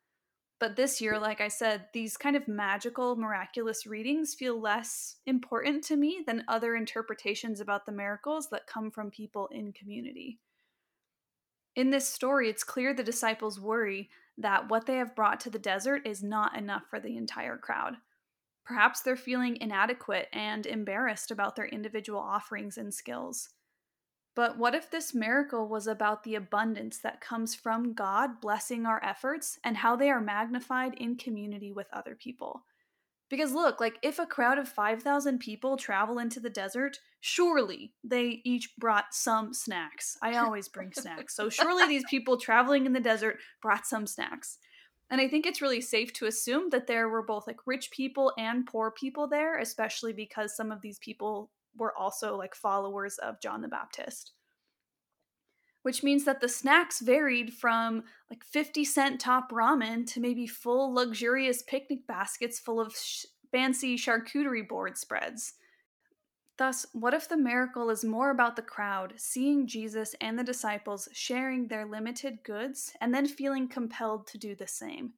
But 0.58 0.76
this 0.76 1.00
year, 1.00 1.18
like 1.18 1.40
I 1.40 1.48
said, 1.48 1.86
these 1.94 2.18
kind 2.18 2.36
of 2.36 2.46
magical, 2.46 3.16
miraculous 3.16 3.86
readings 3.86 4.34
feel 4.34 4.60
less 4.60 5.16
important 5.24 5.82
to 5.84 5.96
me 5.96 6.22
than 6.26 6.44
other 6.46 6.76
interpretations 6.76 7.60
about 7.60 7.86
the 7.86 7.92
miracles 7.92 8.50
that 8.50 8.66
come 8.66 8.90
from 8.90 9.10
people 9.10 9.48
in 9.50 9.72
community. 9.72 10.38
In 11.76 11.88
this 11.88 12.06
story, 12.06 12.50
it's 12.50 12.64
clear 12.64 12.92
the 12.92 13.02
disciples 13.02 13.58
worry 13.58 14.10
that 14.36 14.68
what 14.68 14.84
they 14.84 14.96
have 14.96 15.16
brought 15.16 15.40
to 15.40 15.50
the 15.50 15.58
desert 15.58 16.06
is 16.06 16.22
not 16.22 16.56
enough 16.58 16.82
for 16.90 17.00
the 17.00 17.16
entire 17.16 17.56
crowd. 17.56 17.96
Perhaps 18.64 19.00
they're 19.02 19.16
feeling 19.16 19.56
inadequate 19.60 20.28
and 20.32 20.66
embarrassed 20.66 21.30
about 21.30 21.56
their 21.56 21.66
individual 21.66 22.20
offerings 22.20 22.78
and 22.78 22.92
skills. 22.94 23.50
But 24.36 24.58
what 24.58 24.74
if 24.74 24.90
this 24.90 25.14
miracle 25.14 25.68
was 25.68 25.86
about 25.86 26.22
the 26.22 26.36
abundance 26.36 26.98
that 26.98 27.20
comes 27.20 27.54
from 27.54 27.94
God 27.94 28.40
blessing 28.40 28.86
our 28.86 29.02
efforts 29.04 29.58
and 29.64 29.78
how 29.78 29.96
they 29.96 30.10
are 30.10 30.20
magnified 30.20 30.94
in 30.94 31.16
community 31.16 31.72
with 31.72 31.88
other 31.92 32.14
people? 32.14 32.62
Because 33.28 33.52
look, 33.52 33.80
like 33.80 33.98
if 34.02 34.18
a 34.18 34.26
crowd 34.26 34.58
of 34.58 34.68
5,000 34.68 35.38
people 35.38 35.76
travel 35.76 36.18
into 36.18 36.40
the 36.40 36.50
desert, 36.50 36.98
surely 37.20 37.92
they 38.02 38.40
each 38.44 38.76
brought 38.76 39.12
some 39.14 39.54
snacks. 39.54 40.16
I 40.20 40.36
always 40.36 40.68
bring 40.68 40.92
snacks. 40.92 41.36
So 41.36 41.48
surely 41.48 41.86
these 41.86 42.04
people 42.10 42.36
traveling 42.36 42.86
in 42.86 42.92
the 42.92 43.00
desert 43.00 43.38
brought 43.62 43.86
some 43.86 44.06
snacks. 44.06 44.58
And 45.10 45.20
I 45.20 45.26
think 45.26 45.44
it's 45.44 45.60
really 45.60 45.80
safe 45.80 46.12
to 46.14 46.26
assume 46.26 46.70
that 46.70 46.86
there 46.86 47.08
were 47.08 47.22
both 47.22 47.46
like 47.46 47.66
rich 47.66 47.90
people 47.90 48.32
and 48.38 48.64
poor 48.64 48.92
people 48.92 49.26
there, 49.26 49.58
especially 49.58 50.12
because 50.12 50.56
some 50.56 50.70
of 50.70 50.82
these 50.82 51.00
people 51.00 51.50
were 51.76 51.96
also 51.96 52.36
like 52.36 52.54
followers 52.54 53.18
of 53.18 53.40
John 53.40 53.60
the 53.60 53.68
Baptist. 53.68 54.32
Which 55.82 56.02
means 56.04 56.24
that 56.26 56.40
the 56.40 56.48
snacks 56.48 57.00
varied 57.00 57.54
from 57.54 58.04
like 58.28 58.44
50 58.44 58.84
cent 58.84 59.20
top 59.20 59.50
ramen 59.50 60.06
to 60.12 60.20
maybe 60.20 60.46
full 60.46 60.94
luxurious 60.94 61.62
picnic 61.62 62.06
baskets 62.06 62.60
full 62.60 62.80
of 62.80 62.94
sh- 62.94 63.24
fancy 63.50 63.96
charcuterie 63.96 64.68
board 64.68 64.96
spreads. 64.96 65.54
Thus, 66.60 66.84
what 66.92 67.14
if 67.14 67.26
the 67.26 67.38
miracle 67.38 67.88
is 67.88 68.04
more 68.04 68.28
about 68.28 68.54
the 68.54 68.60
crowd 68.60 69.14
seeing 69.16 69.66
Jesus 69.66 70.14
and 70.20 70.38
the 70.38 70.44
disciples 70.44 71.08
sharing 71.10 71.66
their 71.68 71.86
limited 71.86 72.44
goods 72.44 72.92
and 73.00 73.14
then 73.14 73.26
feeling 73.26 73.66
compelled 73.66 74.26
to 74.26 74.36
do 74.36 74.54
the 74.54 74.66
same? 74.66 75.14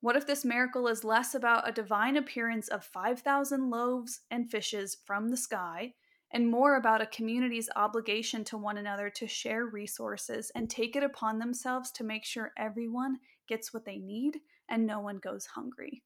What 0.00 0.16
if 0.16 0.26
this 0.26 0.44
miracle 0.44 0.88
is 0.88 1.04
less 1.04 1.36
about 1.36 1.68
a 1.68 1.72
divine 1.72 2.16
appearance 2.16 2.66
of 2.66 2.84
5,000 2.84 3.70
loaves 3.70 4.22
and 4.28 4.50
fishes 4.50 4.96
from 5.06 5.28
the 5.28 5.36
sky 5.36 5.94
and 6.32 6.50
more 6.50 6.74
about 6.74 7.00
a 7.00 7.06
community's 7.06 7.70
obligation 7.76 8.42
to 8.46 8.58
one 8.58 8.76
another 8.76 9.08
to 9.08 9.28
share 9.28 9.66
resources 9.66 10.50
and 10.56 10.68
take 10.68 10.96
it 10.96 11.04
upon 11.04 11.38
themselves 11.38 11.92
to 11.92 12.02
make 12.02 12.24
sure 12.24 12.50
everyone 12.58 13.18
gets 13.48 13.72
what 13.72 13.84
they 13.84 13.98
need 13.98 14.40
and 14.68 14.84
no 14.84 14.98
one 14.98 15.18
goes 15.18 15.46
hungry? 15.54 16.02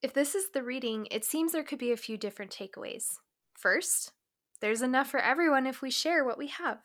If 0.00 0.14
this 0.14 0.34
is 0.34 0.48
the 0.54 0.62
reading, 0.62 1.08
it 1.10 1.26
seems 1.26 1.52
there 1.52 1.62
could 1.62 1.78
be 1.78 1.92
a 1.92 1.96
few 1.98 2.16
different 2.16 2.52
takeaways. 2.52 3.18
First, 3.54 4.12
there's 4.60 4.82
enough 4.82 5.08
for 5.08 5.20
everyone 5.20 5.66
if 5.66 5.82
we 5.82 5.90
share 5.90 6.24
what 6.24 6.38
we 6.38 6.48
have. 6.48 6.78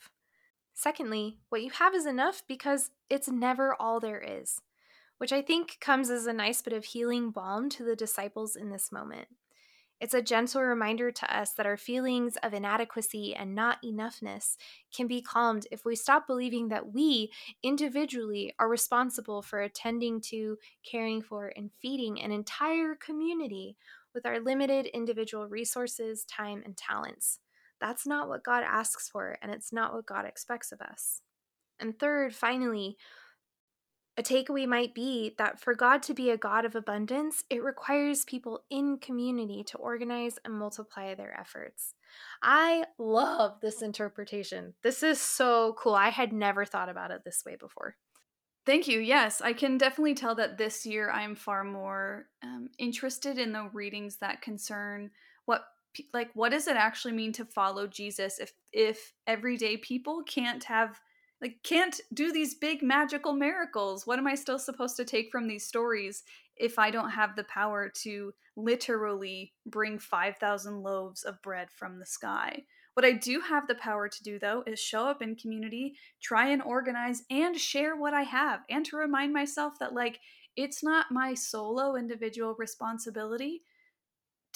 Secondly, 0.73 1.39
what 1.49 1.63
you 1.63 1.71
have 1.71 1.95
is 1.95 2.05
enough 2.05 2.43
because 2.47 2.91
it's 3.09 3.27
never 3.27 3.75
all 3.79 3.99
there 3.99 4.21
is 4.21 4.61
which 5.17 5.33
I 5.33 5.41
think 5.41 5.77
comes 5.79 6.09
as 6.09 6.27
a 6.27 6.33
nice 6.33 6.61
bit 6.61 6.73
of 6.73 6.85
healing 6.85 7.31
balm 7.31 7.69
to 7.71 7.83
the 7.83 7.95
disciples 7.95 8.55
in 8.55 8.69
this 8.69 8.91
moment. 8.91 9.27
It's 9.99 10.13
a 10.13 10.21
gentle 10.21 10.61
reminder 10.61 11.11
to 11.11 11.35
us 11.35 11.53
that 11.53 11.65
our 11.65 11.75
feelings 11.75 12.37
of 12.43 12.53
inadequacy 12.53 13.33
and 13.33 13.55
not 13.55 13.81
enoughness 13.83 14.55
can 14.95 15.07
be 15.07 15.23
calmed 15.23 15.65
if 15.71 15.85
we 15.85 15.95
stop 15.95 16.27
believing 16.27 16.67
that 16.67 16.93
we 16.93 17.31
individually 17.63 18.53
are 18.59 18.69
responsible 18.69 19.41
for 19.41 19.59
attending 19.59 20.21
to, 20.21 20.59
caring 20.83 21.23
for, 21.23 21.51
and 21.57 21.71
feeding 21.81 22.21
an 22.21 22.31
entire 22.31 22.93
community 22.93 23.75
with 24.17 24.25
our 24.25 24.39
limited 24.39 24.87
individual 24.87 25.47
resources, 25.47 26.25
time, 26.25 26.63
and 26.65 26.75
talents. 26.75 27.37
That's 27.79 28.07
not 28.07 28.27
what 28.27 28.43
God 28.43 28.63
asks 28.65 29.07
for, 29.07 29.37
and 29.43 29.51
it's 29.51 29.71
not 29.71 29.93
what 29.93 30.07
God 30.07 30.25
expects 30.25 30.71
of 30.71 30.81
us. 30.81 31.21
And 31.79 31.99
third, 31.99 32.33
finally, 32.33 32.97
a 34.17 34.23
takeaway 34.23 34.67
might 34.67 34.95
be 34.95 35.35
that 35.37 35.59
for 35.59 35.75
God 35.75 36.01
to 36.03 36.15
be 36.15 36.31
a 36.31 36.37
God 36.37 36.65
of 36.65 36.75
abundance, 36.75 37.43
it 37.51 37.63
requires 37.63 38.25
people 38.25 38.63
in 38.71 38.97
community 38.97 39.63
to 39.67 39.77
organize 39.77 40.39
and 40.43 40.55
multiply 40.55 41.13
their 41.13 41.39
efforts. 41.39 41.93
I 42.41 42.85
love 42.97 43.61
this 43.61 43.83
interpretation. 43.83 44.73
This 44.81 45.03
is 45.03 45.21
so 45.21 45.75
cool. 45.77 45.93
I 45.93 46.09
had 46.09 46.33
never 46.33 46.65
thought 46.65 46.89
about 46.89 47.11
it 47.11 47.21
this 47.23 47.43
way 47.45 47.55
before. 47.55 47.97
Thank 48.67 48.89
you. 48.89 48.99
Yes, 48.99 49.39
I 49.39 49.53
can 49.53 49.77
definitely 49.77 50.13
tell 50.13 50.35
that 50.35 50.57
this 50.57 50.85
year 50.85 51.09
I'm 51.09 51.35
far 51.35 51.63
more 51.63 52.27
um, 52.43 52.67
interested 52.77 53.37
in 53.37 53.53
the 53.53 53.69
readings 53.71 54.17
that 54.17 54.41
concern 54.41 55.11
what 55.45 55.63
like 56.13 56.31
what 56.33 56.51
does 56.51 56.67
it 56.67 56.75
actually 56.75 57.13
mean 57.13 57.31
to 57.31 57.45
follow 57.45 57.87
Jesus 57.87 58.39
if 58.39 58.51
if 58.73 59.13
everyday 59.25 59.77
people 59.77 60.21
can't 60.27 60.65
have 60.65 60.99
like 61.41 61.63
can't 61.63 62.01
do 62.13 62.33
these 62.33 62.55
big 62.55 62.83
magical 62.83 63.31
miracles 63.31 64.05
what 64.05 64.19
am 64.19 64.27
i 64.27 64.35
still 64.35 64.59
supposed 64.59 64.97
to 64.97 65.05
take 65.05 65.31
from 65.31 65.47
these 65.47 65.65
stories 65.65 66.23
if 66.55 66.77
i 66.77 66.91
don't 66.91 67.11
have 67.11 67.35
the 67.35 67.43
power 67.45 67.89
to 67.89 68.33
literally 68.55 69.53
bring 69.65 69.97
5000 69.97 70.83
loaves 70.83 71.23
of 71.23 71.41
bread 71.41 71.69
from 71.71 71.99
the 71.99 72.05
sky 72.05 72.63
what 72.97 73.05
i 73.05 73.11
do 73.11 73.39
have 73.39 73.67
the 73.67 73.75
power 73.75 74.09
to 74.09 74.23
do 74.23 74.39
though 74.39 74.63
is 74.65 74.79
show 74.79 75.05
up 75.05 75.21
in 75.21 75.35
community 75.35 75.93
try 76.19 76.47
and 76.47 76.63
organize 76.63 77.21
and 77.29 77.55
share 77.55 77.95
what 77.95 78.15
i 78.15 78.23
have 78.23 78.61
and 78.71 78.83
to 78.83 78.97
remind 78.97 79.31
myself 79.31 79.73
that 79.79 79.93
like 79.93 80.19
it's 80.55 80.83
not 80.83 81.11
my 81.11 81.35
solo 81.35 81.95
individual 81.95 82.55
responsibility 82.57 83.61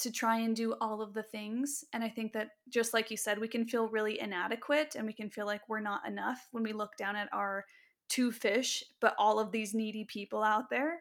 to 0.02 0.10
try 0.10 0.38
and 0.38 0.56
do 0.56 0.74
all 0.80 1.00
of 1.00 1.14
the 1.14 1.22
things. 1.22 1.84
And 1.92 2.02
I 2.02 2.08
think 2.08 2.32
that 2.32 2.50
just 2.68 2.92
like 2.92 3.10
you 3.10 3.16
said, 3.16 3.38
we 3.38 3.46
can 3.46 3.64
feel 3.64 3.88
really 3.88 4.18
inadequate 4.18 4.96
and 4.96 5.06
we 5.06 5.12
can 5.12 5.30
feel 5.30 5.46
like 5.46 5.68
we're 5.68 5.78
not 5.78 6.06
enough 6.08 6.48
when 6.50 6.64
we 6.64 6.72
look 6.72 6.96
down 6.96 7.14
at 7.14 7.28
our 7.32 7.64
two 8.08 8.32
fish, 8.32 8.82
but 9.00 9.14
all 9.16 9.38
of 9.38 9.52
these 9.52 9.74
needy 9.74 10.04
people 10.04 10.42
out 10.42 10.68
there. 10.70 11.00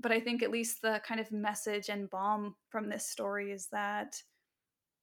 But 0.00 0.10
I 0.10 0.20
think 0.20 0.42
at 0.42 0.50
least 0.50 0.80
the 0.80 1.02
kind 1.06 1.20
of 1.20 1.30
message 1.30 1.90
and 1.90 2.08
balm 2.08 2.56
from 2.70 2.88
this 2.88 3.06
story 3.06 3.52
is 3.52 3.66
that 3.72 4.22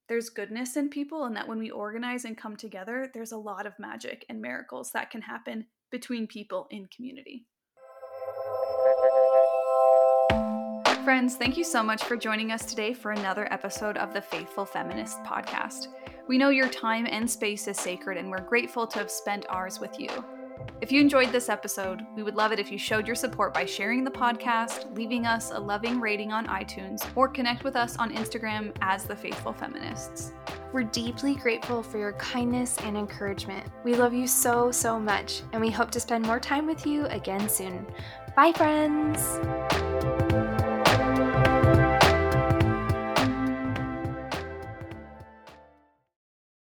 there's 0.07 0.29
goodness 0.29 0.77
in 0.77 0.89
people 0.89 1.25
and 1.25 1.35
that 1.35 1.47
when 1.47 1.59
we 1.59 1.69
organize 1.69 2.23
and 2.23 2.37
come 2.37 2.55
together, 2.55 3.11
there's 3.13 3.33
a 3.33 3.37
lot 3.37 3.65
of 3.65 3.77
magic 3.77 4.25
and 4.29 4.41
miracles 4.41 4.91
that 4.91 5.11
can 5.11 5.21
happen 5.21 5.65
between 5.91 6.27
people 6.27 6.67
in 6.71 6.87
community. 6.87 7.45
Friends, 11.03 11.35
thank 11.35 11.57
you 11.57 11.63
so 11.63 11.81
much 11.81 12.03
for 12.03 12.17
joining 12.17 12.51
us 12.51 12.65
today 12.65 12.93
for 12.93 13.11
another 13.11 13.51
episode 13.51 13.97
of 13.97 14.13
the 14.13 14.21
Faithful 14.21 14.65
Feminist 14.65 15.23
podcast. 15.23 15.87
We 16.27 16.37
know 16.37 16.49
your 16.49 16.67
time 16.67 17.07
and 17.09 17.29
space 17.29 17.67
is 17.67 17.77
sacred, 17.77 18.17
and 18.17 18.29
we're 18.29 18.41
grateful 18.41 18.85
to 18.87 18.99
have 18.99 19.09
spent 19.09 19.45
ours 19.47 19.79
with 19.79 19.97
you. 19.97 20.09
If 20.79 20.91
you 20.91 21.01
enjoyed 21.01 21.31
this 21.31 21.49
episode, 21.49 22.05
we 22.15 22.23
would 22.23 22.35
love 22.35 22.51
it 22.51 22.59
if 22.59 22.71
you 22.71 22.77
showed 22.77 23.07
your 23.07 23.15
support 23.15 23.53
by 23.53 23.65
sharing 23.65 24.03
the 24.03 24.11
podcast, 24.11 24.95
leaving 24.95 25.25
us 25.25 25.51
a 25.51 25.59
loving 25.59 25.99
rating 25.99 26.31
on 26.31 26.45
iTunes, 26.47 27.05
or 27.15 27.27
connect 27.27 27.63
with 27.63 27.75
us 27.75 27.97
on 27.97 28.13
Instagram 28.13 28.71
as 28.81 29.05
The 29.05 29.15
Faithful 29.15 29.53
Feminists. 29.53 30.33
We're 30.73 30.83
deeply 30.83 31.35
grateful 31.35 31.81
for 31.81 31.97
your 31.97 32.13
kindness 32.13 32.77
and 32.83 32.95
encouragement. 32.95 33.67
We 33.83 33.95
love 33.95 34.13
you 34.13 34.27
so, 34.27 34.71
so 34.71 34.99
much, 34.99 35.41
and 35.51 35.61
we 35.61 35.71
hope 35.71 35.91
to 35.91 35.99
spend 35.99 36.25
more 36.25 36.39
time 36.39 36.67
with 36.67 36.85
you 36.85 37.05
again 37.07 37.49
soon. 37.49 37.85
Bye, 38.35 38.53
friends! 38.53 40.26